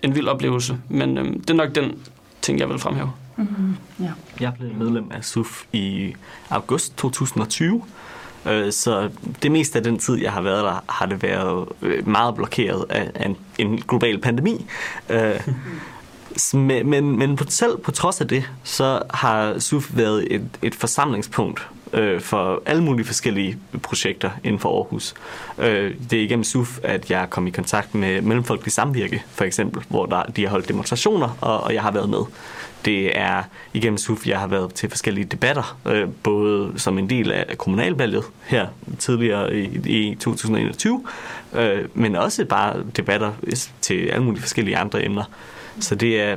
en 0.04 0.16
vild 0.16 0.28
oplevelse, 0.28 0.78
men 0.90 1.18
øh, 1.18 1.26
det 1.26 1.50
er 1.50 1.54
nok 1.54 1.76
den 1.76 2.00
ting, 2.42 2.60
jeg 2.60 2.70
vil 2.70 2.80
fremhæve. 2.80 3.12
Mm-hmm. 3.38 3.76
Ja. 4.00 4.12
Jeg 4.40 4.54
blev 4.54 4.74
medlem 4.74 5.12
af 5.12 5.24
SUF 5.24 5.64
i 5.74 6.16
august 6.50 6.98
2020, 6.98 7.84
øh, 8.46 8.72
så 8.72 9.10
det 9.44 9.52
meste 9.52 9.78
af 9.78 9.84
den 9.84 10.00
tid, 10.00 10.16
jeg 10.16 10.32
har 10.32 10.42
været 10.42 10.64
der, 10.64 10.84
har 10.90 11.06
det 11.06 11.24
været 11.24 11.68
øh, 11.82 12.08
meget 12.08 12.36
blokeret 12.36 12.86
af 12.90 13.26
en, 13.26 13.38
en 13.58 13.82
global 13.88 14.22
pandemi. 14.22 14.66
Øh, 15.10 15.48
men, 16.54 16.90
men, 16.90 17.18
men 17.18 17.40
selv 17.48 17.78
på 17.78 17.92
trods 17.92 18.22
af 18.22 18.28
det, 18.28 18.52
så 18.64 19.02
har 19.14 19.60
SUF 19.60 19.98
været 19.98 20.36
et, 20.36 20.50
et 20.62 20.76
forsamlingspunkt 20.76 21.70
øh, 21.96 22.22
for 22.22 22.62
alle 22.66 22.84
mulige 22.84 23.06
forskellige 23.06 23.58
projekter 23.84 24.30
inden 24.44 24.60
for 24.60 24.78
Aarhus. 24.78 25.14
Øh, 25.58 25.94
det 26.10 26.20
er 26.20 26.24
igennem 26.24 26.44
SUF, 26.44 26.80
at 26.84 27.12
jeg 27.12 27.30
kom 27.30 27.48
i 27.48 27.50
kontakt 27.50 27.96
med 27.96 28.22
Mellemfolkelig 28.22 28.72
Samvirke, 28.72 29.24
for 29.28 29.46
eksempel, 29.46 29.84
hvor 29.90 30.06
der, 30.06 30.24
de 30.24 30.44
har 30.44 30.50
holdt 30.50 30.68
demonstrationer, 30.68 31.38
og, 31.42 31.64
og 31.64 31.74
jeg 31.74 31.82
har 31.82 31.92
været 31.92 32.10
med. 32.10 32.20
Det 32.86 33.18
er 33.20 33.44
igennem 33.74 33.98
SUF, 33.98 34.28
jeg 34.28 34.40
har 34.40 34.48
været 34.48 34.74
til 34.74 34.90
forskellige 34.90 35.26
debatter, 35.26 35.78
øh, 35.86 36.08
både 36.24 36.74
som 36.78 36.98
en 36.98 37.10
del 37.10 37.32
af 37.32 37.58
kommunalvalget 37.58 38.24
her 38.44 38.68
tidligere 39.00 39.56
i, 39.56 39.80
i 39.86 40.16
2021, 40.16 41.06
øh, 41.54 41.86
men 41.94 42.16
også 42.16 42.46
bare 42.46 42.84
debatter 42.98 43.32
til 43.82 44.08
alle 44.08 44.24
mulige 44.24 44.42
forskellige 44.42 44.78
andre 44.78 45.06
emner. 45.06 45.24
Så 45.80 45.96
det 45.96 46.22
er 46.22 46.36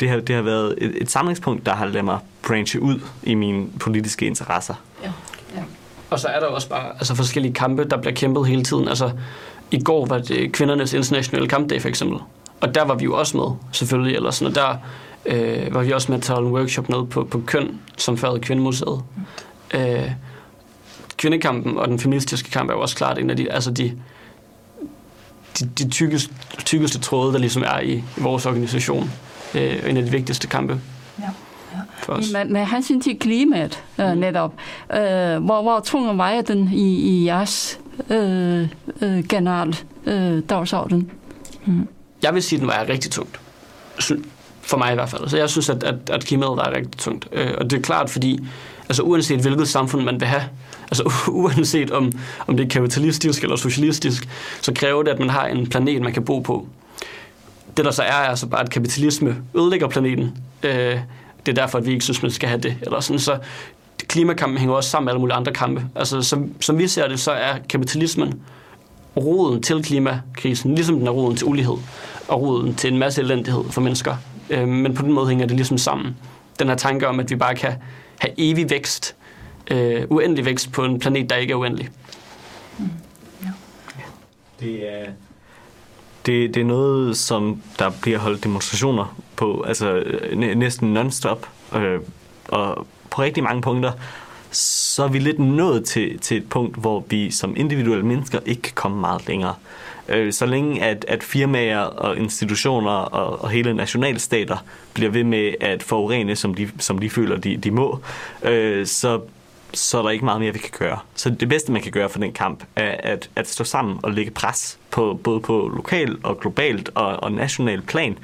det 0.00 0.08
har, 0.08 0.20
det 0.20 0.34
har 0.34 0.42
været 0.42 0.74
et, 0.78 1.02
et 1.02 1.10
samlingspunkt, 1.10 1.66
der 1.66 1.74
har 1.74 1.86
ladet 1.86 2.04
mig 2.04 2.18
branche 2.46 2.80
ud 2.82 3.00
i 3.22 3.34
mine 3.34 3.66
politiske 3.80 4.26
interesser. 4.26 4.74
Ja. 5.02 5.12
Ja. 5.56 5.62
Og 6.10 6.20
så 6.20 6.28
er 6.28 6.40
der 6.40 6.46
også 6.46 6.68
bare 6.68 6.88
altså, 6.98 7.14
forskellige 7.14 7.54
kampe, 7.54 7.84
der 7.84 7.96
bliver 7.96 8.14
kæmpet 8.14 8.46
hele 8.46 8.64
tiden. 8.64 8.88
Altså, 8.88 9.10
i 9.70 9.82
går 9.82 10.06
var 10.06 10.18
det 10.18 10.52
kvindernes 10.52 10.92
internationale 10.92 11.48
kampdag 11.48 11.82
for 11.82 11.88
eksempel. 11.88 12.18
Og 12.60 12.74
der 12.74 12.84
var 12.84 12.94
vi 12.94 13.04
jo 13.04 13.18
også 13.18 13.36
med, 13.36 13.46
selvfølgelig. 13.72 14.16
Eller 14.16 14.30
sådan, 14.30 14.48
og 14.48 14.54
der 14.54 14.76
øh, 15.26 15.74
var 15.74 15.82
vi 15.82 15.92
også 15.92 16.12
med 16.12 16.20
til 16.20 16.32
at 16.32 16.36
holde 16.36 16.48
en 16.48 16.54
workshop 16.54 16.88
nede 16.88 17.06
på, 17.06 17.24
på 17.24 17.42
køn, 17.46 17.80
som 17.96 18.18
førte 18.18 18.40
Kvindemuseet. 18.40 19.02
Mm. 19.74 19.80
Øh, 19.80 20.10
kvindekampen 21.16 21.78
og 21.78 21.88
den 21.88 21.98
feministiske 21.98 22.50
kamp 22.50 22.70
er 22.70 22.74
jo 22.74 22.80
også 22.80 22.96
klart 22.96 23.18
en 23.18 23.30
af 23.30 23.36
de, 23.36 23.52
altså 23.52 23.70
de, 23.70 23.98
de, 25.60 25.66
de 25.78 25.90
tykkeste, 25.90 26.34
tykkeste 26.64 26.98
tråde, 26.98 27.32
der 27.32 27.38
ligesom 27.38 27.62
er 27.62 27.80
i, 27.80 27.92
i 27.92 28.04
vores 28.16 28.46
organisation. 28.46 29.10
Øh, 29.54 29.90
en 29.90 29.96
af 29.96 30.04
de 30.04 30.10
vigtigste 30.10 30.46
kampe. 30.46 30.80
Ja. 31.18 31.28
For 31.98 32.12
os. 32.12 32.32
Med, 32.32 32.44
med 32.44 32.66
hensyn 32.66 33.00
til 33.00 33.18
klimaet 33.18 33.84
øh, 33.98 34.12
mm. 34.12 34.18
netop, 34.18 34.54
øh, 34.92 34.98
hvor, 35.44 35.62
hvor 35.62 35.80
tung 35.84 36.18
vejer 36.18 36.42
den 36.42 36.70
i, 36.72 36.94
i 36.94 37.24
jeres 37.26 37.80
øh, 38.10 38.68
øh, 39.00 39.24
generelt 39.28 39.86
øh, 40.06 40.42
dagsorden? 40.48 41.10
Mm. 41.64 41.88
Jeg 42.22 42.34
vil 42.34 42.42
sige, 42.42 42.56
at 42.56 42.60
den 42.60 42.68
vejer 42.68 42.88
rigtig 42.88 43.10
tungt. 43.10 43.40
For 44.60 44.76
mig 44.76 44.92
i 44.92 44.94
hvert 44.94 45.08
fald. 45.08 45.28
Så 45.28 45.36
jeg 45.36 45.50
synes, 45.50 45.68
at, 45.68 45.84
at, 45.84 45.94
at 46.10 46.24
klimaet 46.24 46.58
er 46.58 46.76
rigtig 46.76 47.00
tungt. 47.00 47.28
Øh, 47.32 47.54
og 47.58 47.70
det 47.70 47.78
er 47.78 47.82
klart, 47.82 48.10
fordi 48.10 48.38
altså, 48.88 49.02
uanset 49.02 49.40
hvilket 49.40 49.68
samfund 49.68 50.04
man 50.04 50.20
vil 50.20 50.28
have, 50.28 50.42
altså 50.90 51.12
uanset 51.42 51.90
om, 51.90 52.12
om 52.46 52.56
det 52.56 52.64
er 52.64 52.68
kapitalistisk 52.68 53.42
eller 53.42 53.56
socialistisk, 53.56 54.28
så 54.60 54.72
kræver 54.74 55.02
det, 55.02 55.10
at 55.10 55.18
man 55.18 55.30
har 55.30 55.46
en 55.46 55.66
planet, 55.66 56.02
man 56.02 56.12
kan 56.12 56.24
bo 56.24 56.40
på. 56.40 56.66
Det 57.76 57.84
der 57.84 57.90
så 57.90 58.02
er, 58.02 58.06
er 58.06 58.28
altså 58.28 58.46
bare, 58.46 58.60
at 58.60 58.70
kapitalisme 58.70 59.36
ødelægger 59.54 59.88
planeten. 59.88 60.38
Øh, 60.62 60.98
det 61.46 61.58
er 61.58 61.62
derfor, 61.62 61.78
at 61.78 61.86
vi 61.86 61.90
ikke 61.92 62.04
synes, 62.04 62.22
man 62.22 62.30
skal 62.30 62.48
have 62.48 62.60
det. 62.60 62.76
Eller 62.82 63.00
sådan, 63.00 63.20
så 63.20 63.38
klimakampen 63.98 64.58
hænger 64.58 64.74
også 64.74 64.90
sammen 64.90 65.04
med 65.04 65.12
alle 65.12 65.20
mulige 65.20 65.36
andre 65.36 65.52
kampe. 65.52 65.86
Altså, 65.94 66.22
som, 66.22 66.52
som 66.60 66.78
vi 66.78 66.88
ser 66.88 67.08
det, 67.08 67.20
så 67.20 67.32
er 67.32 67.58
kapitalismen 67.68 68.40
roden 69.16 69.62
til 69.62 69.82
klimakrisen, 69.82 70.74
ligesom 70.74 70.98
den 70.98 71.06
er 71.06 71.10
roden 71.10 71.36
til 71.36 71.46
ulighed, 71.46 71.76
og 72.28 72.40
roden 72.42 72.74
til 72.74 72.92
en 72.92 72.98
masse 72.98 73.22
elendighed 73.22 73.64
for 73.70 73.80
mennesker. 73.80 74.16
Øh, 74.50 74.68
men 74.68 74.94
på 74.94 75.02
den 75.02 75.12
måde 75.12 75.28
hænger 75.28 75.46
det 75.46 75.56
ligesom 75.56 75.78
sammen. 75.78 76.16
Den 76.58 76.68
her 76.68 76.74
tanke 76.74 77.08
om, 77.08 77.20
at 77.20 77.30
vi 77.30 77.36
bare 77.36 77.54
kan 77.54 77.72
have 78.18 78.34
evig 78.38 78.70
vækst, 78.70 79.16
øh, 79.70 80.04
uendelig 80.10 80.44
vækst 80.44 80.72
på 80.72 80.84
en 80.84 80.98
planet, 80.98 81.30
der 81.30 81.36
ikke 81.36 81.52
er 81.52 81.56
uendelig. 81.56 81.88
Mm. 82.78 82.90
Ja. 83.42 83.50
Det 84.60 84.88
er 84.88 85.04
det, 86.26 86.54
det 86.54 86.60
er 86.60 86.64
noget, 86.64 87.16
som 87.16 87.62
der 87.78 87.90
bliver 88.02 88.18
holdt 88.18 88.44
demonstrationer 88.44 89.16
på, 89.36 89.64
altså 89.68 89.92
øh, 89.92 90.38
næsten 90.38 90.96
non-stop. 90.96 91.48
Øh, 91.76 92.00
og 92.48 92.86
på 93.10 93.22
rigtig 93.22 93.42
mange 93.42 93.62
punkter, 93.62 93.92
så 94.50 95.04
er 95.04 95.08
vi 95.08 95.18
lidt 95.18 95.38
nået 95.38 95.84
til, 95.84 96.18
til 96.18 96.36
et 96.36 96.48
punkt, 96.48 96.76
hvor 96.76 97.04
vi 97.08 97.30
som 97.30 97.56
individuelle 97.56 98.06
mennesker 98.06 98.38
ikke 98.46 98.62
kan 98.62 98.72
komme 98.74 99.00
meget 99.00 99.28
længere. 99.28 99.54
Øh, 100.08 100.32
så 100.32 100.46
længe 100.46 100.82
at, 100.82 101.04
at 101.08 101.22
firmaer 101.22 101.80
og 101.80 102.16
institutioner 102.16 102.90
og, 102.90 103.42
og 103.42 103.50
hele 103.50 103.74
nationalstater 103.74 104.56
bliver 104.94 105.10
ved 105.10 105.24
med 105.24 105.54
at 105.60 105.82
forurene, 105.82 106.36
som 106.36 106.54
de, 106.54 106.70
som 106.78 106.98
de 106.98 107.10
føler, 107.10 107.36
de, 107.36 107.56
de 107.56 107.70
må, 107.70 108.00
øh, 108.42 108.86
så 108.86 109.20
så 109.74 109.98
er 109.98 110.02
der 110.02 110.10
ikke 110.10 110.24
meget 110.24 110.40
mere, 110.40 110.52
vi 110.52 110.58
kan 110.58 110.70
gøre. 110.78 110.98
Så 111.14 111.30
det 111.30 111.48
bedste, 111.48 111.72
man 111.72 111.82
kan 111.82 111.92
gøre 111.92 112.08
for 112.08 112.18
den 112.18 112.32
kamp, 112.32 112.64
er 112.76 112.96
at, 112.98 113.30
at 113.36 113.48
stå 113.48 113.64
sammen 113.64 113.98
og 114.02 114.12
lægge 114.12 114.30
pres 114.30 114.78
på 114.90 115.20
både 115.24 115.40
på 115.40 115.70
lokal 115.76 116.16
og 116.22 116.40
globalt 116.40 116.90
og, 116.94 117.22
og 117.22 117.32
national 117.32 117.82
plan 117.82 118.18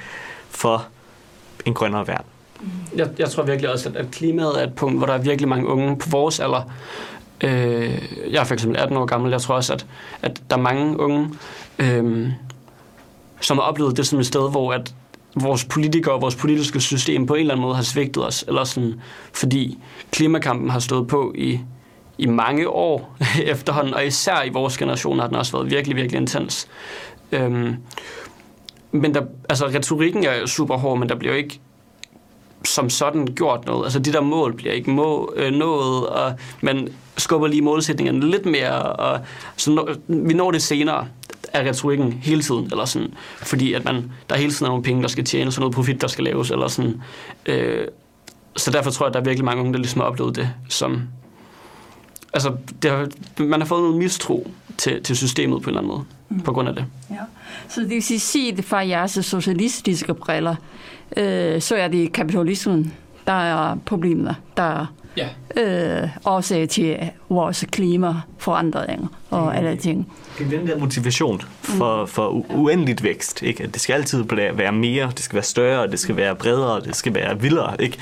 for 0.50 0.86
en 1.64 1.74
grønnere 1.74 2.06
verden. 2.08 2.26
Jeg, 2.96 3.08
jeg 3.18 3.30
tror 3.30 3.42
virkelig 3.42 3.72
også, 3.72 3.88
at, 3.88 3.96
at 3.96 4.10
klimaet 4.10 4.60
er 4.60 4.66
et 4.66 4.74
punkt, 4.74 4.98
hvor 4.98 5.06
der 5.06 5.14
er 5.14 5.18
virkelig 5.18 5.48
mange 5.48 5.66
unge 5.66 5.98
på 5.98 6.08
vores 6.10 6.40
alder. 6.40 6.62
Øh, 7.44 8.02
jeg 8.30 8.40
er 8.40 8.44
for 8.44 8.54
eksempel 8.54 8.80
18 8.80 8.96
år 8.96 9.06
gammel. 9.06 9.30
Jeg 9.30 9.40
tror 9.40 9.54
også, 9.54 9.72
at, 9.72 9.86
at 10.22 10.42
der 10.50 10.56
er 10.56 10.60
mange 10.60 11.00
unge, 11.00 11.30
øh, 11.78 12.28
som 13.40 13.58
har 13.58 13.64
oplevet 13.64 13.96
det 13.96 14.06
som 14.06 14.18
et 14.18 14.26
sted, 14.26 14.50
hvor 14.50 14.72
at 14.72 14.94
vores 15.34 15.64
politikere 15.64 16.14
og 16.14 16.22
vores 16.22 16.36
politiske 16.36 16.80
system 16.80 17.26
på 17.26 17.34
en 17.34 17.40
eller 17.40 17.54
anden 17.54 17.62
måde 17.62 17.76
har 17.76 17.82
svigtet 17.82 18.26
os, 18.26 18.44
eller 18.48 18.64
sådan, 18.64 19.00
fordi 19.32 19.78
klimakampen 20.12 20.70
har 20.70 20.78
stået 20.78 21.08
på 21.08 21.34
i, 21.38 21.60
i 22.18 22.26
mange 22.26 22.68
år 22.68 23.16
efterhånden, 23.44 23.94
og 23.94 24.06
især 24.06 24.42
i 24.42 24.48
vores 24.48 24.78
generation 24.78 25.18
har 25.18 25.26
den 25.26 25.36
også 25.36 25.52
været 25.52 25.70
virkelig, 25.70 25.96
virkelig 25.96 26.20
intens. 26.20 26.68
Øhm, 27.32 27.76
men 28.92 29.14
der, 29.14 29.22
altså, 29.48 29.66
retorikken 29.66 30.24
er 30.24 30.46
super 30.46 30.76
hård, 30.76 30.98
men 30.98 31.08
der 31.08 31.14
bliver 31.14 31.32
jo 31.32 31.38
ikke 31.38 31.60
som 32.64 32.90
sådan 32.90 33.26
gjort 33.26 33.66
noget. 33.66 33.84
Altså 33.84 33.98
de 33.98 34.12
der 34.12 34.20
mål 34.20 34.54
bliver 34.54 34.72
ikke 34.72 34.90
må, 34.90 35.32
øh, 35.36 35.52
nået, 35.52 36.06
og 36.06 36.32
man 36.60 36.88
skubber 37.16 37.46
lige 37.46 37.62
målsætningerne 37.62 38.30
lidt 38.30 38.46
mere, 38.46 38.82
og 38.82 39.20
så 39.56 39.70
når, 39.70 39.88
vi 40.06 40.34
når 40.34 40.50
det 40.50 40.62
senere 40.62 41.08
af 41.52 41.68
retorikken 41.68 42.12
hele 42.12 42.42
tiden, 42.42 42.64
eller 42.64 42.84
sådan, 42.84 43.14
fordi 43.38 43.72
at 43.72 43.84
man, 43.84 44.12
der 44.30 44.36
hele 44.36 44.50
tiden 44.50 44.64
er 44.64 44.68
nogle 44.68 44.82
penge, 44.82 45.02
der 45.02 45.08
skal 45.08 45.24
tjenes, 45.24 45.56
og 45.56 45.60
noget 45.60 45.74
profit, 45.74 46.00
der 46.00 46.08
skal 46.08 46.24
laves, 46.24 46.50
eller 46.50 46.68
sådan. 46.68 47.02
Øh, 47.46 47.86
så 48.56 48.70
derfor 48.70 48.90
tror 48.90 49.06
jeg, 49.06 49.08
at 49.08 49.14
der 49.14 49.20
er 49.20 49.24
virkelig 49.24 49.44
mange 49.44 49.60
unge, 49.60 49.72
der 49.72 49.78
ligesom 49.78 50.00
har 50.00 50.08
oplevet 50.08 50.36
det 50.36 50.50
som... 50.68 51.02
Altså, 52.32 52.56
det 52.82 52.90
har, 52.90 53.08
man 53.38 53.60
har 53.60 53.66
fået 53.66 53.82
noget 53.82 53.96
mistro 53.96 54.50
til, 54.78 55.02
til 55.02 55.16
systemet 55.16 55.62
på 55.62 55.70
en 55.70 55.76
eller 55.76 55.80
anden 55.80 55.92
måde, 55.92 56.04
mm. 56.28 56.40
på 56.40 56.52
grund 56.52 56.68
af 56.68 56.74
det. 56.74 56.84
Ja. 57.10 57.16
Så 57.68 57.80
det 57.80 57.90
vil 57.90 58.20
sige, 58.20 58.52
at 58.52 58.64
fra 58.64 58.88
jeres 58.88 59.18
socialistiske 59.22 60.14
briller, 60.14 60.54
øh, 61.16 61.60
så 61.60 61.76
er 61.76 61.88
det 61.88 62.12
kapitalismen, 62.12 62.94
der 63.26 63.32
er 63.32 63.76
problemet, 63.86 64.36
der 64.56 64.62
er 64.62 64.86
ja. 65.56 66.02
øh, 66.02 66.08
årsag 66.24 66.68
til 66.68 67.10
vores 67.28 67.64
klimaforandringer 67.72 69.06
og 69.30 69.56
alle 69.56 69.76
ting. 69.76 70.12
Det 70.38 70.46
er 70.46 70.58
den 70.58 70.66
der 70.66 70.78
motivation 70.78 71.42
for, 71.62 72.00
mm. 72.00 72.08
for 72.08 72.44
uendeligt 72.50 73.02
vækst. 73.02 73.42
Ikke? 73.42 73.62
At 73.62 73.74
det 73.74 73.80
skal 73.80 73.94
altid 73.94 74.24
være 74.54 74.72
mere, 74.72 75.10
det 75.10 75.20
skal 75.20 75.34
være 75.34 75.44
større, 75.44 75.90
det 75.90 76.00
skal 76.00 76.16
være 76.16 76.34
bredere, 76.34 76.80
det 76.80 76.96
skal 76.96 77.14
være 77.14 77.40
vildere. 77.40 77.82
Ikke? 77.82 77.98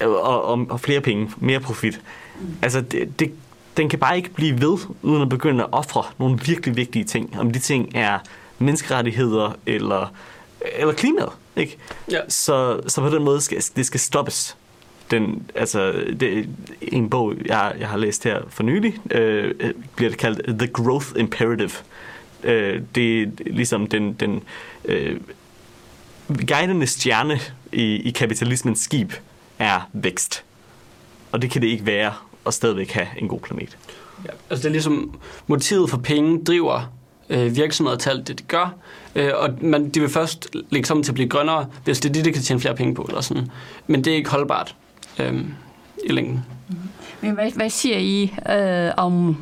Og, 0.00 0.44
og, 0.44 0.66
og 0.70 0.80
flere 0.80 1.00
penge, 1.00 1.30
mere 1.36 1.60
profit. 1.60 2.00
Altså, 2.62 2.80
det, 2.80 3.20
det, 3.20 3.32
den 3.76 3.88
kan 3.88 3.98
bare 3.98 4.16
ikke 4.16 4.30
blive 4.30 4.60
ved, 4.60 4.78
uden 5.02 5.22
at 5.22 5.28
begynde 5.28 5.64
at 5.64 5.68
ofre 5.72 6.04
nogle 6.18 6.38
virkelig 6.46 6.76
vigtige 6.76 7.04
ting. 7.04 7.38
Om 7.38 7.50
de 7.50 7.58
ting 7.58 7.90
er 7.94 8.18
menneskerettigheder 8.58 9.56
eller, 9.66 10.12
eller 10.78 10.94
klimaet. 10.94 11.32
Ikke? 11.56 11.76
Ja. 12.10 12.20
Så, 12.28 12.80
så 12.86 13.00
på 13.00 13.08
den 13.08 13.24
måde 13.24 13.40
skal 13.40 13.62
det 13.76 13.86
skal 13.86 14.00
stoppes 14.00 14.56
den, 15.10 15.50
altså, 15.54 16.04
det, 16.20 16.48
en 16.82 17.10
bog, 17.10 17.34
jeg, 17.46 17.74
jeg 17.78 17.88
har 17.88 17.96
læst 17.96 18.24
her 18.24 18.40
for 18.48 18.62
nylig, 18.62 18.94
øh, 19.10 19.54
bliver 19.96 20.10
det 20.10 20.18
kaldt 20.18 20.58
The 20.58 20.66
Growth 20.66 21.06
Imperative. 21.16 21.70
Øh, 22.44 22.82
det 22.94 23.22
er 23.22 23.26
ligesom 23.46 23.86
den, 23.86 24.12
den 24.12 24.42
øh, 24.84 25.20
guidende 26.48 26.86
stjerne 26.86 27.40
i, 27.72 27.82
i 27.82 28.10
kapitalismens 28.10 28.80
skib 28.80 29.12
er 29.58 29.80
vækst. 29.92 30.44
Og 31.32 31.42
det 31.42 31.50
kan 31.50 31.62
det 31.62 31.68
ikke 31.68 31.86
være 31.86 32.12
at 32.46 32.54
stadigvæk 32.54 32.90
have 32.90 33.06
en 33.18 33.28
god 33.28 33.40
planet. 33.40 33.78
Ja, 34.24 34.30
altså 34.50 34.62
det 34.62 34.68
er 34.68 34.72
ligesom 34.72 35.20
motivet 35.46 35.90
for 35.90 35.96
penge 35.96 36.44
driver 36.44 36.92
øh, 37.30 37.56
virksomheder 37.56 37.98
til 37.98 38.10
alt 38.10 38.28
det, 38.28 38.38
de 38.38 38.44
gør. 38.44 38.74
Øh, 39.14 39.30
og 39.34 39.50
man, 39.60 39.88
de 39.88 40.00
vil 40.00 40.08
først 40.08 40.48
lægge 40.70 40.86
sammen 40.86 41.04
til 41.04 41.10
at 41.10 41.14
blive 41.14 41.28
grønnere, 41.28 41.66
hvis 41.84 42.00
det 42.00 42.08
er 42.08 42.12
det, 42.12 42.24
de 42.24 42.32
kan 42.32 42.42
tjene 42.42 42.60
flere 42.60 42.76
penge 42.76 42.94
på. 42.94 43.02
Eller 43.08 43.20
sådan. 43.20 43.50
Men 43.86 44.04
det 44.04 44.12
er 44.12 44.16
ikke 44.16 44.30
holdbart 44.30 44.74
øh, 45.18 45.44
i 46.04 46.12
længden. 46.12 46.44
Men 47.20 47.32
hvad, 47.32 47.50
hvad 47.56 47.70
siger 47.70 47.98
I 47.98 48.34
øh, 48.58 48.92
om 48.96 49.36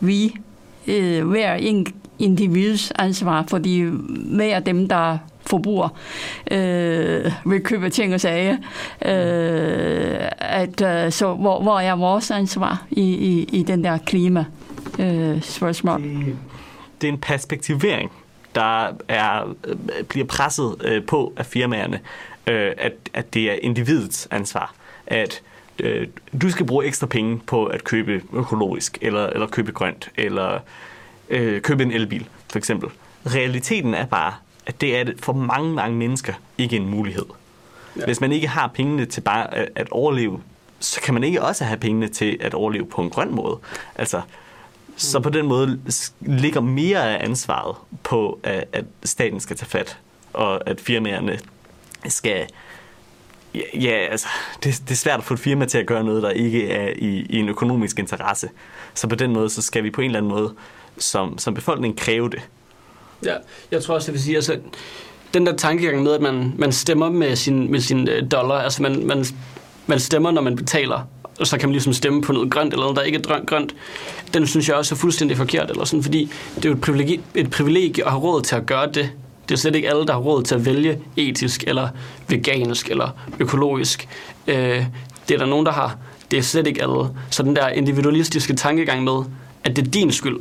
vi, 0.00 0.36
øh, 0.86 1.28
hver 1.28 1.54
en 1.54 1.86
individs 2.18 2.90
ansvar? 2.90 3.44
Fordi 3.48 3.80
hver 4.36 4.56
af 4.56 4.64
dem, 4.64 4.88
der 4.88 5.18
forbruger, 5.46 5.88
øh, 6.50 7.32
vil 7.46 7.62
købe 7.64 7.90
ting 7.90 8.14
og 8.14 8.20
sager. 8.20 8.56
Øh, 9.04 10.28
at, 10.38 10.80
øh, 10.80 11.12
så 11.12 11.34
hvor, 11.34 11.62
hvor 11.62 11.80
er 11.80 11.94
vores 11.94 12.30
ansvar 12.30 12.86
i, 12.90 13.02
i, 13.02 13.42
i 13.42 13.62
den 13.62 13.84
der 13.84 13.98
klima 13.98 14.44
øh, 14.98 15.42
spørgsmål? 15.42 16.02
Det, 16.02 16.36
det 17.00 17.08
er 17.08 17.12
en 17.12 17.18
perspektivering, 17.18 18.10
der 18.54 18.88
er, 19.08 19.54
øh, 19.66 20.04
bliver 20.08 20.26
presset 20.26 20.76
øh, 20.84 21.04
på 21.04 21.32
af 21.36 21.46
firmaerne, 21.46 22.00
øh, 22.46 22.72
at, 22.78 22.92
at 23.14 23.34
det 23.34 23.50
er 23.50 23.54
individets 23.62 24.28
ansvar. 24.30 24.74
At 25.06 25.42
øh, 25.78 26.06
du 26.42 26.50
skal 26.50 26.66
bruge 26.66 26.84
ekstra 26.84 27.06
penge 27.06 27.38
på 27.46 27.66
at 27.66 27.84
købe 27.84 28.22
økologisk, 28.32 28.98
eller, 29.00 29.26
eller 29.26 29.46
købe 29.46 29.72
grønt, 29.72 30.10
eller 30.16 30.58
øh, 31.28 31.60
købe 31.60 31.82
en 31.82 31.92
elbil, 31.92 32.28
for 32.50 32.58
eksempel. 32.58 32.88
Realiteten 33.26 33.94
er 33.94 34.06
bare, 34.06 34.34
at 34.66 34.80
det 34.80 34.96
er 34.96 35.04
for 35.18 35.32
mange, 35.32 35.74
mange 35.74 35.96
mennesker 35.96 36.32
ikke 36.58 36.76
en 36.76 36.88
mulighed. 36.88 37.26
Ja. 37.96 38.04
Hvis 38.04 38.20
man 38.20 38.32
ikke 38.32 38.48
har 38.48 38.66
pengene 38.66 39.06
til 39.06 39.20
bare 39.20 39.54
at, 39.54 39.68
at 39.74 39.88
overleve, 39.90 40.40
så 40.80 41.00
kan 41.00 41.14
man 41.14 41.24
ikke 41.24 41.42
også 41.42 41.64
have 41.64 41.78
pengene 41.78 42.08
til 42.08 42.38
at 42.40 42.54
overleve 42.54 42.86
på 42.86 43.02
en 43.02 43.10
grøn 43.10 43.34
måde. 43.34 43.58
Altså, 43.94 44.20
så 44.96 45.20
på 45.20 45.30
den 45.30 45.46
måde 45.46 45.80
ligger 46.20 46.60
mere 46.60 47.16
af 47.16 47.24
ansvaret 47.24 47.76
på, 48.02 48.40
at, 48.42 48.64
at 48.72 48.84
staten 49.04 49.40
skal 49.40 49.56
tage 49.56 49.68
fat, 49.68 49.98
og 50.32 50.68
at 50.68 50.80
firmaerne 50.80 51.38
skal... 52.08 52.46
Ja, 53.54 53.60
ja 53.74 54.06
altså, 54.10 54.26
det, 54.64 54.82
det 54.84 54.90
er 54.90 54.94
svært 54.94 55.18
at 55.18 55.24
få 55.24 55.34
et 55.34 55.40
firma 55.40 55.64
til 55.64 55.78
at 55.78 55.86
gøre 55.86 56.04
noget, 56.04 56.22
der 56.22 56.30
ikke 56.30 56.70
er 56.70 56.92
i, 56.96 57.26
i 57.30 57.36
en 57.36 57.48
økonomisk 57.48 57.98
interesse. 57.98 58.48
Så 58.94 59.08
på 59.08 59.14
den 59.14 59.32
måde, 59.32 59.50
så 59.50 59.62
skal 59.62 59.84
vi 59.84 59.90
på 59.90 60.00
en 60.00 60.06
eller 60.06 60.18
anden 60.18 60.32
måde 60.32 60.54
som, 60.98 61.38
som 61.38 61.54
befolkning 61.54 61.98
kræve 61.98 62.30
det. 62.30 62.40
Ja, 63.24 63.34
jeg 63.70 63.82
tror 63.82 63.94
også, 63.94 64.06
det 64.06 64.12
vil 64.12 64.22
sige, 64.22 64.36
altså, 64.36 64.58
den 65.34 65.46
der 65.46 65.56
tankegang 65.56 66.02
med, 66.02 66.12
at 66.12 66.20
man, 66.20 66.52
man 66.58 66.72
stemmer 66.72 67.10
med 67.10 67.36
sin, 67.36 67.70
med 67.70 67.80
sin 67.80 68.08
øh, 68.08 68.30
dollar, 68.30 68.54
altså 68.54 68.82
man, 68.82 69.06
man, 69.06 69.24
man 69.86 70.00
stemmer, 70.00 70.30
når 70.30 70.42
man 70.42 70.56
betaler, 70.56 71.08
og 71.40 71.46
så 71.46 71.58
kan 71.58 71.68
man 71.68 71.72
ligesom 71.72 71.92
stemme 71.92 72.22
på 72.22 72.32
noget 72.32 72.50
grønt, 72.50 72.72
eller 72.72 72.84
noget, 72.84 72.96
der 72.96 73.02
ikke 73.02 73.22
er 73.28 73.44
grønt, 73.46 73.74
den 74.34 74.46
synes 74.46 74.68
jeg 74.68 74.76
også 74.76 74.94
er 74.94 74.96
fuldstændig 74.96 75.36
forkert, 75.36 75.70
eller 75.70 75.84
sådan, 75.84 76.02
fordi 76.02 76.30
det 76.56 76.64
er 76.64 76.68
jo 76.68 76.74
et 76.74 76.80
privilegie, 76.80 77.20
et 77.34 77.50
privilegie 77.50 78.04
at 78.04 78.10
have 78.10 78.22
råd 78.22 78.42
til 78.42 78.56
at 78.56 78.66
gøre 78.66 78.92
det. 78.92 79.10
Det 79.48 79.54
er 79.54 79.58
slet 79.58 79.74
ikke 79.74 79.90
alle, 79.90 80.06
der 80.06 80.12
har 80.12 80.20
råd 80.20 80.42
til 80.42 80.54
at 80.54 80.66
vælge 80.66 80.98
etisk, 81.16 81.64
eller 81.66 81.88
vegansk, 82.28 82.90
eller 82.90 83.08
økologisk. 83.38 84.08
Øh, 84.46 84.86
det 85.28 85.34
er 85.34 85.38
der 85.38 85.46
nogen, 85.46 85.66
der 85.66 85.72
har. 85.72 85.96
Det 86.30 86.38
er 86.38 86.42
slet 86.42 86.66
ikke 86.66 86.82
alle. 86.82 87.08
Så 87.30 87.42
den 87.42 87.56
der 87.56 87.68
individualistiske 87.68 88.54
tankegang 88.54 89.04
med, 89.04 89.24
at 89.64 89.76
det 89.76 89.86
er 89.86 89.90
din 89.90 90.12
skyld, 90.12 90.40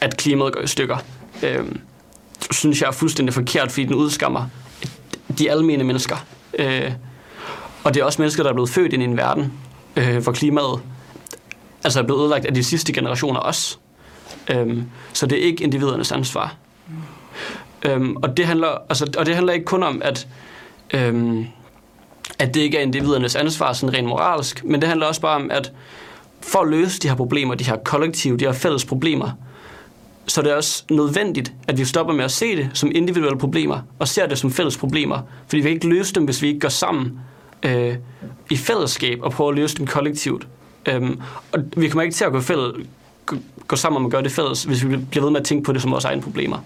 at 0.00 0.16
klimaet 0.16 0.52
går 0.52 0.60
i 0.60 0.66
stykker, 0.66 0.96
øh, 1.42 1.64
synes 2.50 2.80
jeg 2.80 2.88
er 2.88 2.92
fuldstændig 2.92 3.34
forkert, 3.34 3.72
fordi 3.72 3.84
den 3.84 3.94
udskammer 3.94 4.46
de 5.38 5.50
almene 5.50 5.84
mennesker. 5.84 6.16
Øh, 6.58 6.92
og 7.84 7.94
det 7.94 8.00
er 8.00 8.04
også 8.04 8.22
mennesker, 8.22 8.42
der 8.42 8.50
er 8.50 8.54
blevet 8.54 8.70
født 8.70 8.92
ind 8.92 9.02
i 9.02 9.06
en 9.06 9.16
verden, 9.16 9.52
øh, 9.96 10.16
hvor 10.16 10.32
klimaet 10.32 10.80
altså 11.84 12.00
er 12.00 12.04
blevet 12.04 12.20
ødelagt 12.20 12.46
af 12.46 12.54
de 12.54 12.64
sidste 12.64 12.92
generationer 12.92 13.40
også. 13.40 13.76
Øh, 14.50 14.82
så 15.12 15.26
det 15.26 15.38
er 15.38 15.42
ikke 15.42 15.64
individernes 15.64 16.12
ansvar. 16.12 16.56
Øh, 17.86 18.00
og, 18.22 18.36
det 18.36 18.46
handler, 18.46 18.68
altså, 18.88 19.12
og 19.18 19.26
det 19.26 19.34
handler 19.34 19.52
ikke 19.52 19.64
kun 19.64 19.82
om, 19.82 20.02
at, 20.04 20.28
øhm, 20.94 21.46
at 22.38 22.54
det 22.54 22.60
ikke 22.60 22.78
er 22.78 22.82
individernes 22.82 23.36
ansvar 23.36 23.72
sådan 23.72 23.94
rent 23.94 24.08
moralsk, 24.08 24.64
men 24.64 24.80
det 24.80 24.88
handler 24.88 25.06
også 25.06 25.20
bare 25.20 25.36
om, 25.36 25.50
at 25.50 25.72
for 26.40 26.58
at 26.58 26.68
løse 26.68 27.00
de 27.00 27.08
her 27.08 27.14
problemer, 27.14 27.54
de 27.54 27.64
her 27.64 27.76
kollektive, 27.76 28.36
de 28.36 28.44
her 28.44 28.52
fælles 28.52 28.84
problemer, 28.84 29.30
så 30.26 30.42
det 30.42 30.52
er 30.52 30.56
også 30.56 30.84
nødvendigt, 30.90 31.52
at 31.68 31.78
vi 31.78 31.84
stopper 31.84 32.14
med 32.14 32.24
at 32.24 32.30
se 32.30 32.56
det 32.56 32.70
som 32.74 32.90
individuelle 32.94 33.38
problemer, 33.38 33.80
og 33.98 34.08
ser 34.08 34.26
det 34.26 34.38
som 34.38 34.50
fælles 34.50 34.76
problemer. 34.76 35.18
Fordi 35.46 35.56
vi 35.56 35.62
kan 35.62 35.70
ikke 35.70 35.88
løse 35.88 36.14
dem, 36.14 36.24
hvis 36.24 36.42
vi 36.42 36.48
ikke 36.48 36.60
går 36.60 36.68
sammen 36.68 37.20
øh, 37.62 37.94
i 38.50 38.56
fællesskab 38.56 39.18
og 39.22 39.32
prøver 39.32 39.50
at 39.50 39.56
løse 39.56 39.76
dem 39.76 39.86
kollektivt. 39.86 40.48
Øhm, 40.86 41.20
og 41.52 41.60
vi 41.76 41.88
kommer 41.88 42.02
ikke 42.02 42.14
til 42.14 42.24
at 42.24 42.32
gå, 42.32 42.40
fælles, 42.40 42.86
gå, 43.26 43.36
gå 43.68 43.76
sammen 43.76 43.96
om 43.96 44.06
at 44.06 44.12
gøre 44.12 44.22
det 44.22 44.32
fælles, 44.32 44.64
hvis 44.64 44.88
vi 44.88 44.96
bliver 44.96 45.24
ved 45.24 45.30
med 45.30 45.40
at 45.40 45.46
tænke 45.46 45.64
på 45.64 45.72
det 45.72 45.82
som 45.82 45.90
vores 45.90 46.04
egne 46.04 46.22
problemer. 46.22 46.58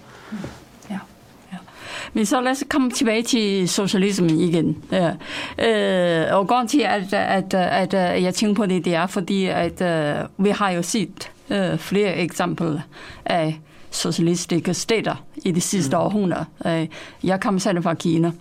Men 2.15 2.25
så 2.25 2.41
lad 2.41 2.51
os 2.51 2.63
komme 2.69 2.91
tilbage 2.91 3.23
til 3.23 3.69
socialismen 3.69 4.39
igen. 4.39 4.83
Ja. 4.91 5.11
Øh, 5.59 6.37
og 6.37 6.47
grunden 6.47 6.67
til, 6.67 6.79
at, 6.79 7.13
at, 7.13 7.53
at, 7.53 7.93
at 7.93 8.23
jeg 8.23 8.33
tænker 8.33 8.55
på 8.55 8.65
det, 8.65 8.85
det 8.85 8.95
er, 8.95 9.07
fordi 9.07 9.45
at, 9.45 9.81
uh, 9.81 10.45
vi 10.45 10.49
har 10.49 10.69
jo 10.69 10.81
set 10.81 11.31
øh, 11.49 11.77
flere 11.77 12.15
eksempler 12.15 12.79
af 13.25 13.59
socialistiske 13.91 14.73
stater 14.73 15.15
i 15.45 15.51
de 15.51 15.61
sidste 15.61 15.95
mm. 15.95 16.01
århundreder. 16.01 16.45
Øh, 16.65 16.87
jeg 17.23 17.39
kommer 17.39 17.59
selv 17.59 17.83
fra 17.83 17.93
Kina, 17.93 18.31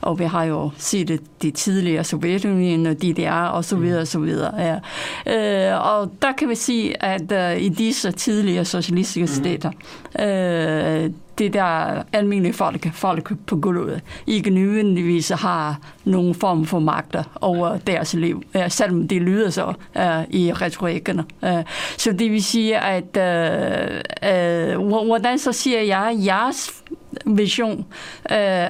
og 0.00 0.18
vi 0.18 0.24
har 0.24 0.44
jo 0.44 0.70
set 0.78 1.08
det, 1.08 1.20
de 1.42 1.50
tidligere 1.50 2.04
Sovjetunionen 2.04 2.86
og 2.86 3.02
DDR 3.02 3.30
og 3.32 3.64
så 3.64 3.76
videre 3.76 4.00
og 4.00 4.06
så 4.06 4.18
videre. 4.18 4.80
Ja. 5.26 5.76
Og 5.76 6.12
der 6.22 6.32
kan 6.32 6.48
vi 6.48 6.54
sige, 6.54 7.02
at 7.02 7.60
i 7.60 7.68
disse 7.68 8.12
tidligere 8.12 8.64
socialistiske 8.64 9.20
mm. 9.20 11.14
Det 11.38 11.52
der 11.52 12.02
almindelige 12.12 12.52
folk, 12.52 12.92
folk 12.92 13.32
på 13.46 13.56
gulvet, 13.56 14.00
ikke 14.26 14.50
nødvendigvis 14.50 15.28
har 15.28 15.78
nogen 16.04 16.34
form 16.34 16.66
for 16.66 16.78
magter 16.78 17.22
over 17.40 17.78
deres 17.78 18.14
liv, 18.14 18.42
selvom 18.68 19.08
det 19.08 19.22
lyder 19.22 19.50
så 19.50 19.66
uh, 19.66 20.34
i 20.34 20.52
retorikken. 20.52 21.20
Uh, 21.42 21.48
så 21.96 22.12
det 22.12 22.32
vil 22.32 22.44
sige, 22.44 22.78
at 22.78 23.16
uh, 23.16 24.78
uh, 24.78 25.06
hvordan 25.06 25.38
så 25.38 25.52
siger 25.52 25.80
jeg, 25.80 26.16
jeres 26.26 26.82
vision 27.26 27.78
uh, 27.78 27.84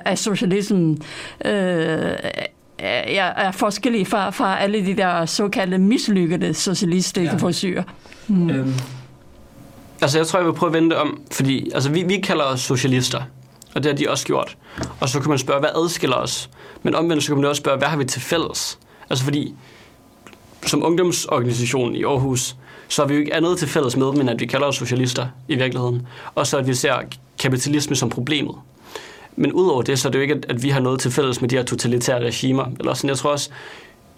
af 0.05 0.18
socialismen 0.18 1.02
uh, 1.44 1.50
er, 2.79 3.33
er 3.37 3.50
forskellig 3.50 4.07
fra, 4.07 4.31
fra 4.31 4.59
alle 4.62 4.87
de 4.87 4.96
der 4.96 5.26
såkaldte 5.26 5.79
mislykkede 5.79 6.55
socialistiske 6.55 7.33
ja. 7.33 7.37
forsøg. 7.37 7.83
Mm. 8.29 8.50
Øhm, 8.50 8.72
Altså, 10.01 10.19
jeg 10.19 10.27
tror, 10.27 10.39
jeg 10.39 10.47
vil 10.47 10.53
prøve 10.53 10.71
at 10.71 10.83
vente 10.83 10.99
om, 10.99 11.21
fordi 11.33 11.71
altså, 11.75 11.91
vi, 11.91 12.03
vi 12.03 12.21
kalder 12.21 12.45
os 12.45 12.61
socialister, 12.61 13.23
og 13.75 13.83
det 13.83 13.93
har 13.93 13.97
de 13.97 14.11
også 14.11 14.27
gjort. 14.27 14.57
Og 15.01 15.09
så 15.09 15.21
kan 15.21 15.29
man 15.29 15.39
spørge, 15.39 15.61
hvad 15.61 15.71
adskiller 15.75 16.17
os? 16.17 16.51
Men 16.83 16.95
omvendt 16.95 17.23
så 17.23 17.29
kan 17.29 17.37
man 17.37 17.45
også 17.45 17.61
spørge, 17.61 17.79
hvad 17.79 17.89
har 17.89 17.97
vi 17.97 18.05
til 18.05 18.21
fælles? 18.21 18.79
Altså, 19.11 19.25
fordi 19.25 19.55
som 20.67 20.83
ungdomsorganisation 20.85 21.97
i 21.97 22.05
Aarhus, 22.05 22.57
så 22.89 23.03
har 23.03 23.09
vi 23.09 23.15
jo 23.15 23.21
ikke 23.21 23.35
andet 23.35 23.59
til 23.59 23.69
fælles 23.69 23.97
med, 23.97 24.13
men 24.13 24.29
at 24.29 24.41
vi 24.41 24.47
kalder 24.47 24.67
os 24.67 24.77
socialister 24.77 25.27
i 25.49 25.55
virkeligheden. 25.55 26.07
Og 26.35 26.47
så 26.47 26.59
at 26.59 26.67
vi 26.67 26.75
ser 26.75 26.95
kapitalisme 27.39 27.97
som 27.97 28.11
problemet. 28.11 28.55
Men 29.37 29.53
udover 29.53 29.83
det, 29.83 29.99
så 29.99 30.09
er 30.09 30.13
det 30.13 30.19
jo 30.19 30.23
ikke, 30.23 30.41
at 30.49 30.63
vi 30.63 30.71
har 30.71 30.81
noget 30.81 31.01
til 31.01 31.11
fælles 31.11 31.41
med 31.41 31.49
de 31.49 31.57
her 31.57 31.63
totalitære 31.63 32.21
regimer. 32.21 32.65
Eller 32.79 32.95
sådan, 32.95 33.09
jeg 33.09 33.19
tror 33.19 33.31
også, 33.31 33.51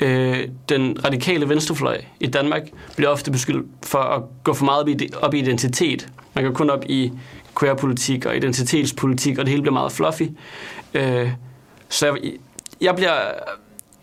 øh, 0.03 0.49
den 0.69 1.05
radikale 1.05 1.49
venstrefløj 1.49 2.01
i 2.21 2.27
Danmark 2.27 2.63
bliver 2.97 3.11
ofte 3.11 3.31
beskyldt 3.31 3.67
for 3.83 3.99
at 3.99 4.23
gå 4.45 4.53
for 4.53 4.65
meget 4.65 4.81
op 4.81 4.89
i, 4.89 5.11
op 5.23 5.35
i 5.35 5.39
identitet. 5.39 6.09
Man 6.35 6.45
går 6.45 6.53
kun 6.53 6.71
op 6.71 6.85
i 6.87 7.13
queerpolitik 7.61 8.27
og 8.27 8.37
identitetspolitik, 8.37 9.39
og 9.39 9.45
det 9.45 9.51
hele 9.51 9.63
bliver 9.63 9.73
meget 9.73 9.93
fluffy. 9.93 10.23
Øh, 10.95 11.31
så 11.89 12.07
jeg, 12.07 12.17
jeg 12.81 12.95
bliver... 12.95 13.13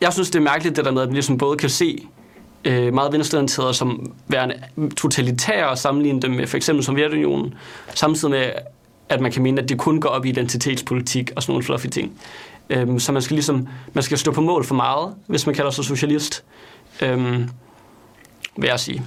Jeg 0.02 0.14
synes, 0.14 0.30
det 0.30 0.40
er 0.40 0.44
mærkeligt, 0.44 0.76
det 0.76 0.86
der 0.86 0.92
med, 0.92 1.02
at 1.02 1.08
man 1.08 1.14
ligesom 1.14 1.38
både 1.38 1.58
kan 1.58 1.70
se 1.70 2.08
øh, 2.66 2.94
meget 2.94 3.14
venstreorienterede 3.14 3.74
som 3.74 4.14
værende 4.28 4.56
totalitære 4.98 5.70
og 5.70 5.78
sammenligne 5.78 6.22
dem 6.22 6.32
med 6.32 6.48
for 6.48 6.58
eksempel 6.58 6.86
Sovjetunionen, 6.86 7.54
samtidig 7.94 8.32
med, 8.32 8.52
at 9.10 9.22
man 9.22 9.32
kan 9.32 9.44
mene, 9.44 9.62
at 9.62 9.70
det 9.70 9.78
kun 9.78 10.00
går 10.00 10.10
op 10.10 10.26
i 10.26 10.30
identitetspolitik 10.30 11.32
og 11.36 11.44
sådan 11.44 11.52
nogle 11.52 11.64
fluffy 11.64 11.88
ting. 11.88 12.22
Øhm, 12.70 13.00
så 13.00 13.12
man 13.12 13.22
skal 13.22 13.36
ligesom 13.36 13.68
man 13.94 14.04
skal 14.04 14.18
stå 14.18 14.32
på 14.32 14.42
mål 14.42 14.64
for 14.64 14.76
meget, 14.76 15.16
hvis 15.28 15.46
man 15.46 15.56
kalder 15.56 15.72
sig 15.72 15.86
socialist, 15.86 16.44
øhm, 17.02 17.50
vil 18.58 18.68
jeg 18.68 18.80
sige. 18.80 19.04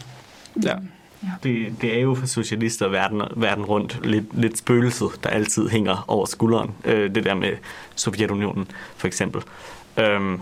Ja. 0.64 0.74
Ja. 1.22 1.28
Det, 1.42 1.74
det 1.80 1.96
er 1.96 2.00
jo 2.00 2.14
for 2.14 2.26
socialister 2.26 2.88
verden, 2.88 3.22
verden 3.36 3.64
rundt 3.64 4.06
lidt, 4.06 4.24
lidt 4.40 4.58
spøgelset, 4.58 5.10
der 5.22 5.30
altid 5.30 5.68
hænger 5.68 6.04
over 6.08 6.26
skulderen. 6.26 6.70
Øh, 6.84 7.14
det 7.14 7.24
der 7.24 7.34
med 7.34 7.52
Sovjetunionen, 7.94 8.70
for 8.96 9.06
eksempel. 9.06 9.42
Øhm, 9.96 10.40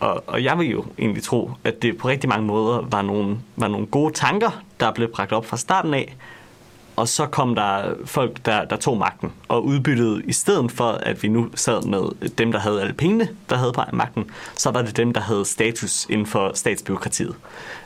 og, 0.00 0.24
og 0.26 0.44
jeg 0.44 0.58
vil 0.58 0.70
jo 0.70 0.84
egentlig 0.98 1.22
tro, 1.22 1.50
at 1.64 1.82
det 1.82 1.98
på 1.98 2.08
rigtig 2.08 2.28
mange 2.28 2.46
måder 2.46 2.80
var 2.90 3.02
nogle, 3.02 3.38
var 3.56 3.68
nogle 3.68 3.86
gode 3.86 4.14
tanker, 4.14 4.62
der 4.80 4.92
blev 4.92 5.08
bragt 5.12 5.32
op 5.32 5.46
fra 5.46 5.56
starten 5.56 5.94
af, 5.94 6.16
og 6.96 7.08
så 7.08 7.26
kom 7.26 7.54
der 7.54 7.94
folk, 8.04 8.46
der, 8.46 8.64
der 8.64 8.76
tog 8.76 8.98
magten 8.98 9.32
og 9.48 9.64
udbyttede, 9.64 10.22
i 10.24 10.32
stedet 10.32 10.72
for 10.72 10.90
at 10.90 11.22
vi 11.22 11.28
nu 11.28 11.48
sad 11.54 11.82
med 11.82 12.28
dem, 12.28 12.52
der 12.52 12.58
havde 12.58 12.80
alle 12.80 12.94
pengene, 12.94 13.28
der 13.50 13.56
havde 13.56 13.72
magten, 13.92 14.30
så 14.54 14.70
var 14.70 14.82
det 14.82 14.96
dem, 14.96 15.12
der 15.12 15.20
havde 15.20 15.44
status 15.44 16.06
inden 16.10 16.26
for 16.26 16.52
statsbyråkratiet. 16.54 17.34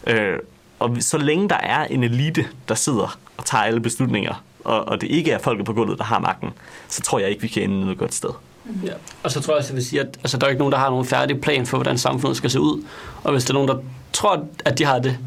Øh, 0.07 0.39
og 0.79 0.97
så 1.01 1.19
længe 1.19 1.49
der 1.49 1.57
er 1.57 1.85
en 1.85 2.05
elite, 2.05 2.47
der 2.69 2.75
sidder 2.75 3.19
og 3.37 3.45
tager 3.45 3.65
alle 3.65 3.81
beslutninger 3.81 4.43
og, 4.65 4.89
og 4.89 5.01
det 5.01 5.07
ikke 5.11 5.31
er 5.31 5.39
folket 5.39 5.67
på 5.67 5.73
gulvet, 5.73 5.99
der 5.99 6.05
har 6.05 6.19
magten, 6.19 6.51
så 6.89 7.03
tror 7.03 7.19
jeg 7.19 7.31
ikke, 7.31 7.43
vi 7.43 7.49
kan 7.49 7.63
ende 7.63 7.81
noget 7.81 7.99
godt 7.99 8.15
sted. 8.15 8.31
Ja. 8.85 8.93
Og 9.23 9.31
så 9.31 9.41
tror 9.41 9.53
jeg 9.53 9.59
også, 9.59 9.71
jeg 9.71 9.77
vil 9.77 9.85
sige, 9.85 10.01
at 10.01 10.07
altså, 10.07 10.39
der 10.39 10.47
er 10.47 10.51
ikke 10.51 10.59
nogen, 10.59 10.73
der 10.73 10.79
har 10.79 10.91
nogen 10.91 11.07
færdig 11.07 11.41
plan 11.41 11.67
for, 11.67 11.77
hvordan 11.77 11.99
samfundet 11.99 12.37
skal 12.37 12.51
se 12.51 12.61
ud. 12.61 12.85
Og 13.25 13.33
hvis 13.33 13.45
der 13.45 13.51
er 13.51 13.55
nogen, 13.55 13.69
der 13.69 13.77
tror, 14.13 14.47
at 14.65 14.79
de 14.79 14.85
har 14.85 14.99
det, 14.99 15.19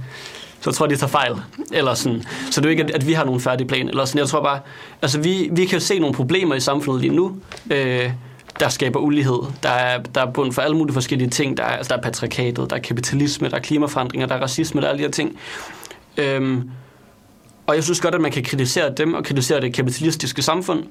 så 0.64 0.72
tror 0.72 0.86
jeg, 0.86 0.90
de 0.92 0.96
tager 0.96 1.12
fejl. 1.12 1.34
Eller 1.72 1.94
sådan. 1.94 2.24
Så 2.52 2.62
det 2.62 2.68
er 2.68 2.74
jo 2.74 2.80
ikke, 2.80 2.96
at 2.96 3.08
vi 3.08 3.14
har 3.14 3.26
nogen 3.26 3.42
færdig 3.42 3.68
plan. 3.68 3.90
Eller 3.90 4.06
sådan. 4.06 4.20
Jeg 4.20 4.28
tror 4.28 4.42
bare, 4.42 4.60
altså 5.02 5.20
vi, 5.20 5.50
vi 5.52 5.66
kan 5.66 5.80
jo 5.80 5.86
se 5.86 6.00
nogle 6.00 6.16
problemer 6.16 6.56
i 6.56 6.60
samfundet 6.60 7.02
lige 7.02 7.16
nu, 7.16 7.36
øh, 7.72 8.12
der 8.60 8.70
skaber 8.70 9.00
ulighed. 9.00 9.40
Der 9.64 9.70
er, 9.70 9.98
der 9.98 10.22
er 10.22 10.32
bund 10.32 10.54
for 10.54 10.62
alle 10.62 10.78
mulige 10.78 10.94
forskellige 10.94 11.30
ting. 11.30 11.58
Der 11.58 11.64
er, 11.64 11.78
altså, 11.78 11.90
der 11.90 11.98
er 11.98 12.02
patriarkatet, 12.02 12.70
der 12.70 12.76
er 12.76 12.80
kapitalisme, 12.80 13.50
der 13.50 13.56
er 13.56 13.60
klimaforandringer, 13.60 14.28
der 14.28 14.36
er 14.36 14.42
racisme, 14.42 14.82
der 14.82 14.88
er 14.88 14.92
alle 14.92 15.00
de 15.00 15.04
her 15.04 15.12
ting. 15.12 15.40
Øhm, 16.18 16.70
og 17.68 17.76
jeg 17.76 17.84
synes 17.84 18.02
godt, 18.02 18.16
at 18.16 18.22
man 18.22 18.32
kan 18.32 18.44
kritisere 18.44 18.94
dem 18.98 19.14
og 19.14 19.24
kritisere 19.24 19.62
det 19.62 19.74
kapitalistiske 19.74 20.42
samfund, 20.42 20.84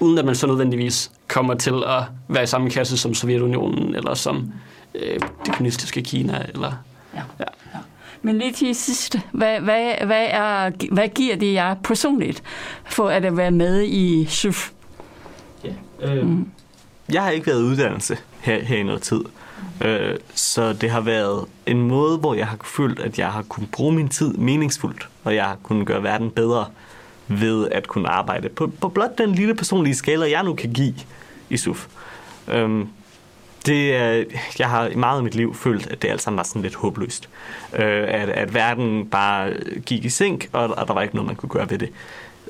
uden 0.00 0.18
at 0.18 0.24
man 0.24 0.34
så 0.34 0.46
nødvendigvis 0.46 1.10
kommer 1.28 1.54
til 1.54 1.74
at 1.86 2.02
være 2.28 2.42
i 2.42 2.46
samme 2.46 2.70
kasse 2.70 2.98
som 2.98 3.14
Sovjetunionen, 3.14 3.94
eller 3.94 4.14
som 4.14 4.52
øh, 4.94 5.20
det 5.46 5.52
kommunistiske 5.52 6.02
Kina. 6.02 6.46
Eller, 6.54 6.72
ja. 7.14 7.20
Ja. 7.38 7.44
Men 8.22 8.38
lige 8.38 8.52
til 8.52 8.74
sidst, 8.74 9.16
hvad, 9.32 9.60
hvad, 9.60 9.94
hvad, 10.06 10.26
er, 10.30 10.70
hvad 10.92 11.08
giver 11.08 11.36
det 11.36 11.52
jer 11.52 11.74
personligt 11.74 12.42
for 12.90 13.08
at 13.08 13.36
være 13.36 13.50
med 13.50 13.82
i 13.82 14.26
SUF? 14.28 14.70
Ja. 15.64 15.72
Øh, 16.00 16.26
mm. 16.26 16.48
Jeg 17.12 17.22
har 17.22 17.30
ikke 17.30 17.46
været 17.46 17.62
uddannelse 17.62 18.16
her, 18.40 18.64
her 18.64 18.76
i 18.76 18.82
noget 18.82 19.02
tid. 19.02 19.20
Øh, 19.84 20.16
så 20.34 20.72
det 20.72 20.90
har 20.90 21.00
været 21.00 21.44
en 21.66 21.82
måde, 21.82 22.18
hvor 22.18 22.34
jeg 22.34 22.46
har 22.46 22.58
følt, 22.64 23.00
at 23.00 23.18
jeg 23.18 23.32
har 23.32 23.42
kunnet 23.42 23.70
bruge 23.70 23.92
min 23.92 24.08
tid 24.08 24.32
meningsfuldt, 24.32 25.08
og 25.24 25.34
jeg 25.34 25.44
har 25.44 25.56
kunnet 25.62 25.86
gøre 25.86 26.02
verden 26.02 26.30
bedre 26.30 26.66
ved 27.28 27.68
at 27.72 27.88
kunne 27.88 28.08
arbejde 28.08 28.48
på, 28.48 28.72
på 28.80 28.88
blot 28.88 29.18
den 29.18 29.32
lille 29.32 29.54
personlige 29.54 29.94
skala, 29.94 30.30
jeg 30.30 30.42
nu 30.42 30.54
kan 30.54 30.72
give 30.72 30.94
i 31.50 31.56
SUF. 31.56 31.86
Øhm, 32.48 32.88
det 33.68 34.26
jeg 34.58 34.68
har 34.68 34.86
i 34.86 34.94
meget 34.94 35.16
af 35.16 35.22
mit 35.22 35.34
liv 35.34 35.54
følt, 35.54 35.86
at 35.86 36.02
det 36.02 36.08
alt 36.08 36.22
sammen 36.22 36.36
var 36.36 36.42
sådan 36.42 36.62
lidt 36.62 36.74
håbløst. 36.74 37.28
Øh, 37.72 38.04
at, 38.08 38.28
at 38.28 38.54
verden 38.54 39.06
bare 39.06 39.52
gik 39.86 40.04
i 40.04 40.08
sink, 40.08 40.48
og, 40.52 40.68
og 40.78 40.88
der 40.88 40.94
var 40.94 41.02
ikke 41.02 41.14
noget, 41.14 41.26
man 41.26 41.36
kunne 41.36 41.50
gøre 41.50 41.70
ved 41.70 41.78
det. 41.78 41.90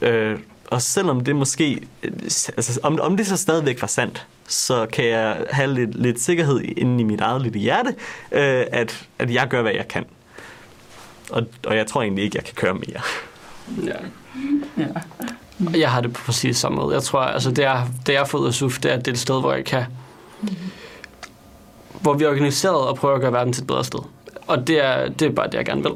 Øh, 0.03 0.39
og 0.71 0.83
selvom 0.83 1.25
det 1.25 1.37
måske, 1.37 1.81
altså 2.57 2.81
om, 2.83 3.01
om 3.01 3.17
det 3.17 3.27
så 3.27 3.37
stadigvæk 3.37 3.81
var 3.81 3.89
sandt, 3.89 4.27
så 4.49 4.87
kan 4.87 5.05
jeg 5.05 5.45
have 5.51 5.75
lidt, 5.75 5.95
lidt 5.95 6.21
sikkerhed 6.21 6.61
inde 6.61 7.01
i 7.01 7.05
mit 7.05 7.21
eget 7.21 7.43
lille 7.43 7.59
hjerte, 7.59 7.95
øh, 8.33 8.65
at, 8.73 9.07
at 9.19 9.35
jeg 9.35 9.49
gør, 9.49 9.63
hvad 9.63 9.73
jeg 9.73 9.89
kan. 9.89 10.05
Og, 11.31 11.47
og 11.67 11.77
jeg 11.77 11.87
tror 11.87 12.03
egentlig 12.03 12.25
ikke, 12.25 12.37
jeg 12.37 12.45
kan 12.45 12.55
køre 12.55 12.75
mere. 12.75 13.01
Ja. 13.85 13.97
ja. 14.79 14.89
Jeg 15.79 15.91
har 15.91 16.01
det 16.01 16.13
på 16.13 16.25
præcis 16.25 16.57
samme 16.57 16.77
måde. 16.77 16.95
Jeg 16.95 17.03
tror, 17.03 17.21
altså 17.21 17.51
det 17.51 17.65
er, 17.65 17.87
det 18.07 18.17
er 18.17 18.25
fået 18.25 18.47
af 18.47 18.55
SUF, 18.55 18.79
det 18.79 18.93
er, 18.93 18.97
det 18.97 19.09
er 19.09 19.13
et 19.13 19.19
sted, 19.19 19.41
hvor 19.41 19.53
jeg 19.53 19.65
kan... 19.65 19.85
Hvor 22.01 22.15
vi 22.15 22.25
er 22.25 22.29
organiseret 22.29 22.77
og 22.77 22.97
prøver 22.97 23.15
at 23.15 23.21
gøre 23.21 23.33
verden 23.33 23.53
til 23.53 23.63
et 23.63 23.67
bedre 23.67 23.85
sted. 23.85 23.99
Og 24.47 24.67
det 24.67 24.85
er, 24.85 25.09
det 25.09 25.29
er 25.29 25.33
bare 25.33 25.47
det, 25.47 25.55
jeg 25.55 25.65
gerne 25.65 25.83
vil. 25.83 25.93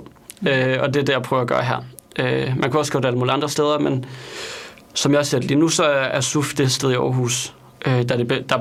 Øh, 0.53 0.79
og 0.83 0.95
det 0.95 1.01
er 1.01 1.05
det, 1.05 1.13
jeg 1.13 1.23
prøver 1.23 1.43
at 1.43 1.49
gøre 1.49 1.63
her. 1.63 1.85
Øh, 2.19 2.53
man 2.57 2.71
kan 2.71 2.81
også 2.81 2.93
gøre 2.93 3.03
det 3.03 3.07
alle 3.07 3.19
mulige 3.19 3.33
andre 3.33 3.49
steder, 3.49 3.79
men 3.79 4.05
som 4.95 5.15
jeg 5.15 5.27
ser 5.27 5.39
det 5.39 5.49
lige 5.49 5.61
nu, 5.61 5.69
så 5.69 5.85
er 5.85 6.21
SUF 6.21 6.55
det 6.55 6.73
sted 6.73 6.91
i 6.91 6.95
Aarhus, 6.95 7.55
øh, 7.87 7.93
der, 7.93 8.15
er 8.15 8.25
det, 8.25 8.29
der, 8.49 8.57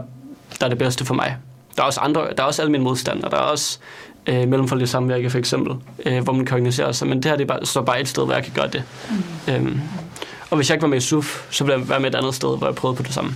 der 0.60 0.66
er 0.66 0.70
det 0.70 0.78
bedste 0.78 1.06
for 1.06 1.14
mig. 1.14 1.38
Der 1.76 1.82
er 1.82 1.86
også 1.86 2.00
andre, 2.00 2.28
der 2.38 2.44
er 2.44 2.48
også 2.48 2.62
alle 2.62 2.72
mine 2.72 2.84
modstandere. 2.84 3.32
Der 3.32 3.38
er 3.38 3.42
også 3.42 3.80
øh, 4.28 4.48
mellemfolkeligt 4.48 4.92
samvirke 4.92 5.30
for 5.30 5.38
eksempel, 5.38 5.76
øh, 6.06 6.24
hvor 6.24 6.34
man 6.34 6.46
kan 6.46 6.56
organisere 6.56 6.94
sig. 6.94 7.08
Men 7.08 7.24
det 7.24 7.26
her 7.26 7.38
det 7.38 7.44
er 7.44 7.48
bare, 7.48 7.66
så 7.66 7.82
bare 7.82 8.02
et 8.02 8.08
sted, 8.08 8.26
hvor 8.26 8.34
jeg 8.34 8.44
kan 8.44 8.54
gøre 8.54 8.68
det. 8.68 8.84
Mm. 9.48 9.54
Øhm, 9.54 9.82
og 10.50 10.56
hvis 10.56 10.70
jeg 10.70 10.76
ikke 10.76 10.82
var 10.82 10.88
med 10.88 10.98
i 10.98 11.02
SUF, 11.02 11.48
så 11.50 11.64
ville 11.64 11.80
jeg 11.80 11.90
være 11.90 12.00
med 12.00 12.10
et 12.10 12.16
andet 12.16 12.36
sted, 12.36 12.58
hvor 12.58 12.68
jeg 12.68 12.76
prøvede 12.76 12.98
på 12.98 13.04
det 13.04 13.14
samme. 13.14 13.36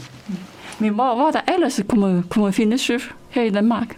Men 0.80 0.90
hvor, 0.90 1.16
hvor 1.16 1.32
der 1.32 1.54
ellers 1.54 1.80
kunne 1.90 2.24
man, 2.36 2.54
finde 2.54 2.78
SUF 2.78 3.12
her 3.36 3.44
i 3.44 3.50
Danmark? 3.50 3.98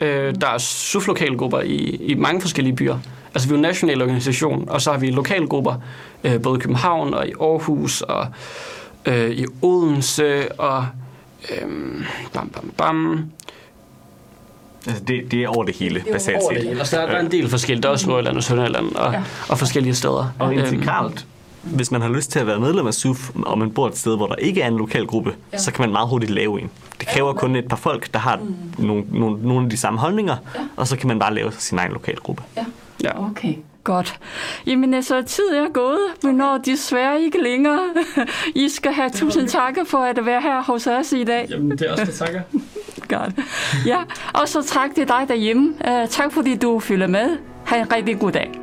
Øh, 0.00 0.34
der 0.40 0.46
er 0.46 0.58
SUF-lokalgrupper 0.58 1.60
i, 1.60 1.76
i 2.00 2.14
mange 2.14 2.40
forskellige 2.40 2.76
byer. 2.76 2.98
Altså 3.34 3.48
vi 3.48 3.52
er 3.52 3.56
en 3.56 3.62
national 3.62 4.02
organisation, 4.02 4.68
og 4.68 4.80
så 4.80 4.90
har 4.90 4.98
vi 4.98 5.10
lokalgrupper, 5.10 5.74
øh, 6.24 6.42
både 6.42 6.58
i 6.58 6.60
København 6.60 7.14
og 7.14 7.28
i 7.28 7.32
Aarhus 7.40 8.02
og 8.02 8.26
øh, 9.06 9.30
i 9.30 9.46
Odense 9.62 10.52
og 10.52 10.86
øh, 11.50 11.68
bam, 12.32 12.48
bam, 12.48 12.72
bam. 12.76 13.30
Altså 14.86 15.04
det, 15.04 15.30
det 15.30 15.42
er 15.42 15.48
over 15.48 15.64
det 15.64 15.76
hele, 15.76 16.04
basalt 16.12 16.42
set. 16.42 16.56
Det 16.56 16.66
hele. 16.66 16.78
Altså, 16.78 16.96
der, 16.96 17.06
der 17.06 17.12
er 17.12 17.20
en 17.20 17.30
del 17.30 17.48
forskellige. 17.48 17.82
Der 17.82 17.88
er 17.88 17.92
også 17.92 18.08
Nordjylland 18.08 18.36
og 18.36 18.42
Sønderjylland 18.42 18.94
og, 18.94 19.12
ja. 19.12 19.22
og 19.48 19.58
forskellige 19.58 19.94
steder. 19.94 20.32
Og 20.38 20.54
integralt, 20.54 21.12
øhm. 21.12 21.31
Hvis 21.62 21.90
man 21.90 22.00
har 22.02 22.08
lyst 22.08 22.30
til 22.30 22.38
at 22.38 22.46
være 22.46 22.60
medlem 22.60 22.86
af 22.86 22.94
SUF, 22.94 23.30
og 23.34 23.58
man 23.58 23.70
bor 23.70 23.88
et 23.88 23.98
sted, 23.98 24.16
hvor 24.16 24.26
der 24.26 24.34
ikke 24.34 24.62
er 24.62 24.68
en 24.68 24.76
lokal 24.76 25.06
gruppe, 25.06 25.34
ja. 25.52 25.58
så 25.58 25.72
kan 25.72 25.82
man 25.82 25.92
meget 25.92 26.08
hurtigt 26.08 26.32
lave 26.32 26.60
en. 26.60 26.70
Det 27.00 27.08
kræver 27.08 27.32
kun 27.32 27.56
et 27.56 27.68
par 27.68 27.76
folk, 27.76 28.12
der 28.12 28.18
har 28.18 28.36
mm. 28.36 28.54
nogle, 28.78 29.04
nogle, 29.10 29.48
nogle 29.48 29.64
af 29.64 29.70
de 29.70 29.76
samme 29.76 29.98
holdninger, 29.98 30.36
ja. 30.54 30.60
og 30.76 30.88
så 30.88 30.96
kan 30.96 31.08
man 31.08 31.18
bare 31.18 31.34
lave 31.34 31.52
sin 31.58 31.78
egen 31.78 31.92
lokal 31.92 32.16
gruppe. 32.16 32.42
Ja. 32.56 32.64
ja. 33.02 33.30
Okay. 33.30 33.54
Godt. 33.84 34.20
Jamen 34.66 34.94
altså, 34.94 35.22
tid 35.22 35.44
er 35.54 35.72
gået. 35.72 35.98
Vi 36.22 36.32
når 36.32 36.58
desværre 36.58 37.22
ikke 37.22 37.42
længere. 37.42 37.80
I 38.54 38.68
skal 38.68 38.92
have 38.92 39.10
tusind 39.10 39.48
tak 39.48 39.74
for 39.86 39.98
at 39.98 40.26
være 40.26 40.40
her 40.40 40.62
hos 40.62 40.86
os 40.86 41.12
i 41.12 41.24
dag. 41.24 41.46
Jamen, 41.50 41.70
det 41.70 41.82
er 41.82 41.92
også 41.92 42.04
det 42.04 42.14
takker. 42.14 42.40
Godt. 43.08 43.32
Ja, 43.86 43.98
og 44.34 44.48
så 44.48 44.62
tak 44.62 44.94
til 44.94 45.08
dig 45.08 45.24
derhjemme. 45.28 45.74
Uh, 45.88 46.08
tak 46.08 46.32
fordi 46.32 46.56
du 46.56 46.80
følger 46.80 47.06
med. 47.06 47.38
Ha' 47.64 47.80
en 47.80 47.92
rigtig 47.92 48.18
god 48.18 48.32
dag. 48.32 48.61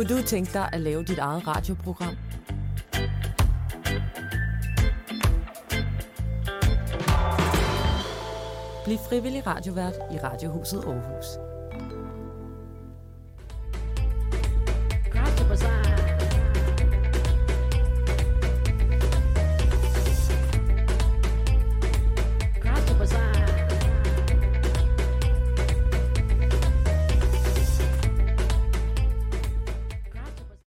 Kunne 0.00 0.16
du 0.16 0.22
tænke 0.22 0.52
dig 0.52 0.68
at 0.72 0.80
lave 0.80 1.02
dit 1.02 1.18
eget 1.18 1.46
radioprogram? 1.46 2.16
Bliv 8.84 8.98
frivillig 9.08 9.46
radiovært 9.46 9.94
i 9.94 10.18
Radiohuset 10.18 10.84
Aarhus. 10.84 11.49